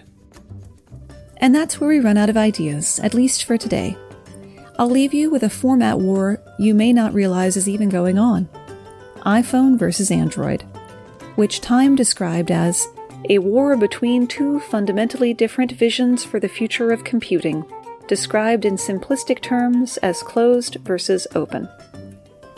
And 1.39 1.55
that's 1.55 1.81
where 1.81 1.89
we 1.89 1.99
run 1.99 2.19
out 2.19 2.31
of 2.31 2.37
ideas, 2.37 3.01
at 3.01 3.15
least 3.15 3.45
for 3.45 3.57
today. 3.57 3.97
I'll 4.79 4.91
leave 4.91 5.13
you 5.13 5.31
with 5.31 5.43
a 5.43 5.51
format 5.51 5.99
war 5.99 6.41
you 6.59 6.75
may 6.75 6.93
not 6.93 7.13
realize 7.13 7.57
is 7.57 7.69
even 7.69 7.89
going 7.89 8.19
on 8.19 8.49
iPhone 9.21 9.79
versus 9.79 10.11
Android, 10.11 10.63
which 11.37 11.61
Time 11.61 11.97
described 11.97 12.51
as 12.51 12.89
a 13.29 13.39
war 13.39 13.77
between 13.77 14.27
two 14.27 14.61
fundamentally 14.61 15.35
different 15.35 15.73
visions 15.73 16.25
for 16.25 16.41
the 16.41 16.49
future 16.49 16.91
of 16.91 17.05
computing, 17.05 17.65
described 18.09 18.65
in 18.65 18.77
simplistic 18.77 19.41
terms 19.41 19.97
as 19.99 20.23
closed 20.23 20.77
versus 20.83 21.27
open. 21.35 21.69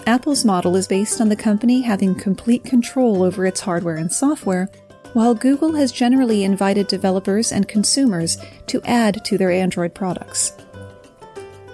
Apple's 0.06 0.44
model 0.44 0.74
is 0.76 0.88
based 0.88 1.20
on 1.20 1.28
the 1.28 1.36
company 1.36 1.82
having 1.82 2.14
complete 2.14 2.64
control 2.64 3.22
over 3.22 3.46
its 3.46 3.60
hardware 3.60 3.96
and 3.96 4.12
software, 4.12 4.68
while 5.12 5.34
Google 5.34 5.74
has 5.74 5.92
generally 5.92 6.42
invited 6.42 6.86
developers 6.86 7.52
and 7.52 7.68
consumers 7.68 8.38
to 8.66 8.82
add 8.84 9.24
to 9.26 9.36
their 9.36 9.50
Android 9.50 9.94
products. 9.94 10.52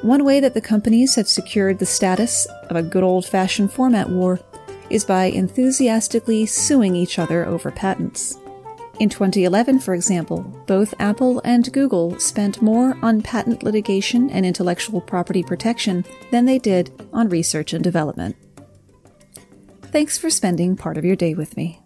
One 0.03 0.25
way 0.25 0.41
that 0.41 0.55
the 0.55 0.61
companies 0.61 1.15
have 1.15 1.29
secured 1.29 1.79
the 1.79 1.87
status 1.87 2.47
of 2.69 2.77
a 2.77 2.83
good 2.83 3.03
old 3.03 3.27
fashioned 3.27 3.73
format 3.73 4.11
war 4.11 4.41
is 4.91 5.05
by 5.05 5.27
enthusiastically 5.27 6.47
suing 6.47 6.95
each 6.97 7.19
other 7.19 7.47
over 7.47 7.71
patents. 7.71 8.39
In 9.01 9.09
2011, 9.09 9.79
for 9.79 9.95
example, 9.95 10.41
both 10.67 10.93
Apple 10.99 11.41
and 11.45 11.73
Google 11.73 12.19
spent 12.19 12.61
more 12.61 12.97
on 13.01 13.23
patent 13.23 13.63
litigation 13.63 14.29
and 14.31 14.45
intellectual 14.45 15.01
property 15.01 15.45
protection 15.45 16.05
than 16.33 16.47
they 16.47 16.59
did 16.59 16.91
on 17.13 17.29
research 17.29 17.73
and 17.73 17.85
development. 17.85 18.37
Thanks 19.83 20.19
for 20.19 20.31
spending 20.31 20.77
part 20.77 20.99
of 20.99 21.05
your 21.05 21.17
day 21.17 21.35
with 21.35 21.57
me. 21.57 21.81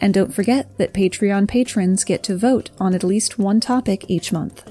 And 0.00 0.12
don't 0.12 0.34
forget 0.34 0.76
that 0.76 0.92
Patreon 0.92 1.48
patrons 1.48 2.04
get 2.04 2.22
to 2.24 2.36
vote 2.36 2.70
on 2.78 2.94
at 2.94 3.02
least 3.02 3.38
one 3.38 3.58
topic 3.58 4.04
each 4.08 4.32
month. 4.32 4.70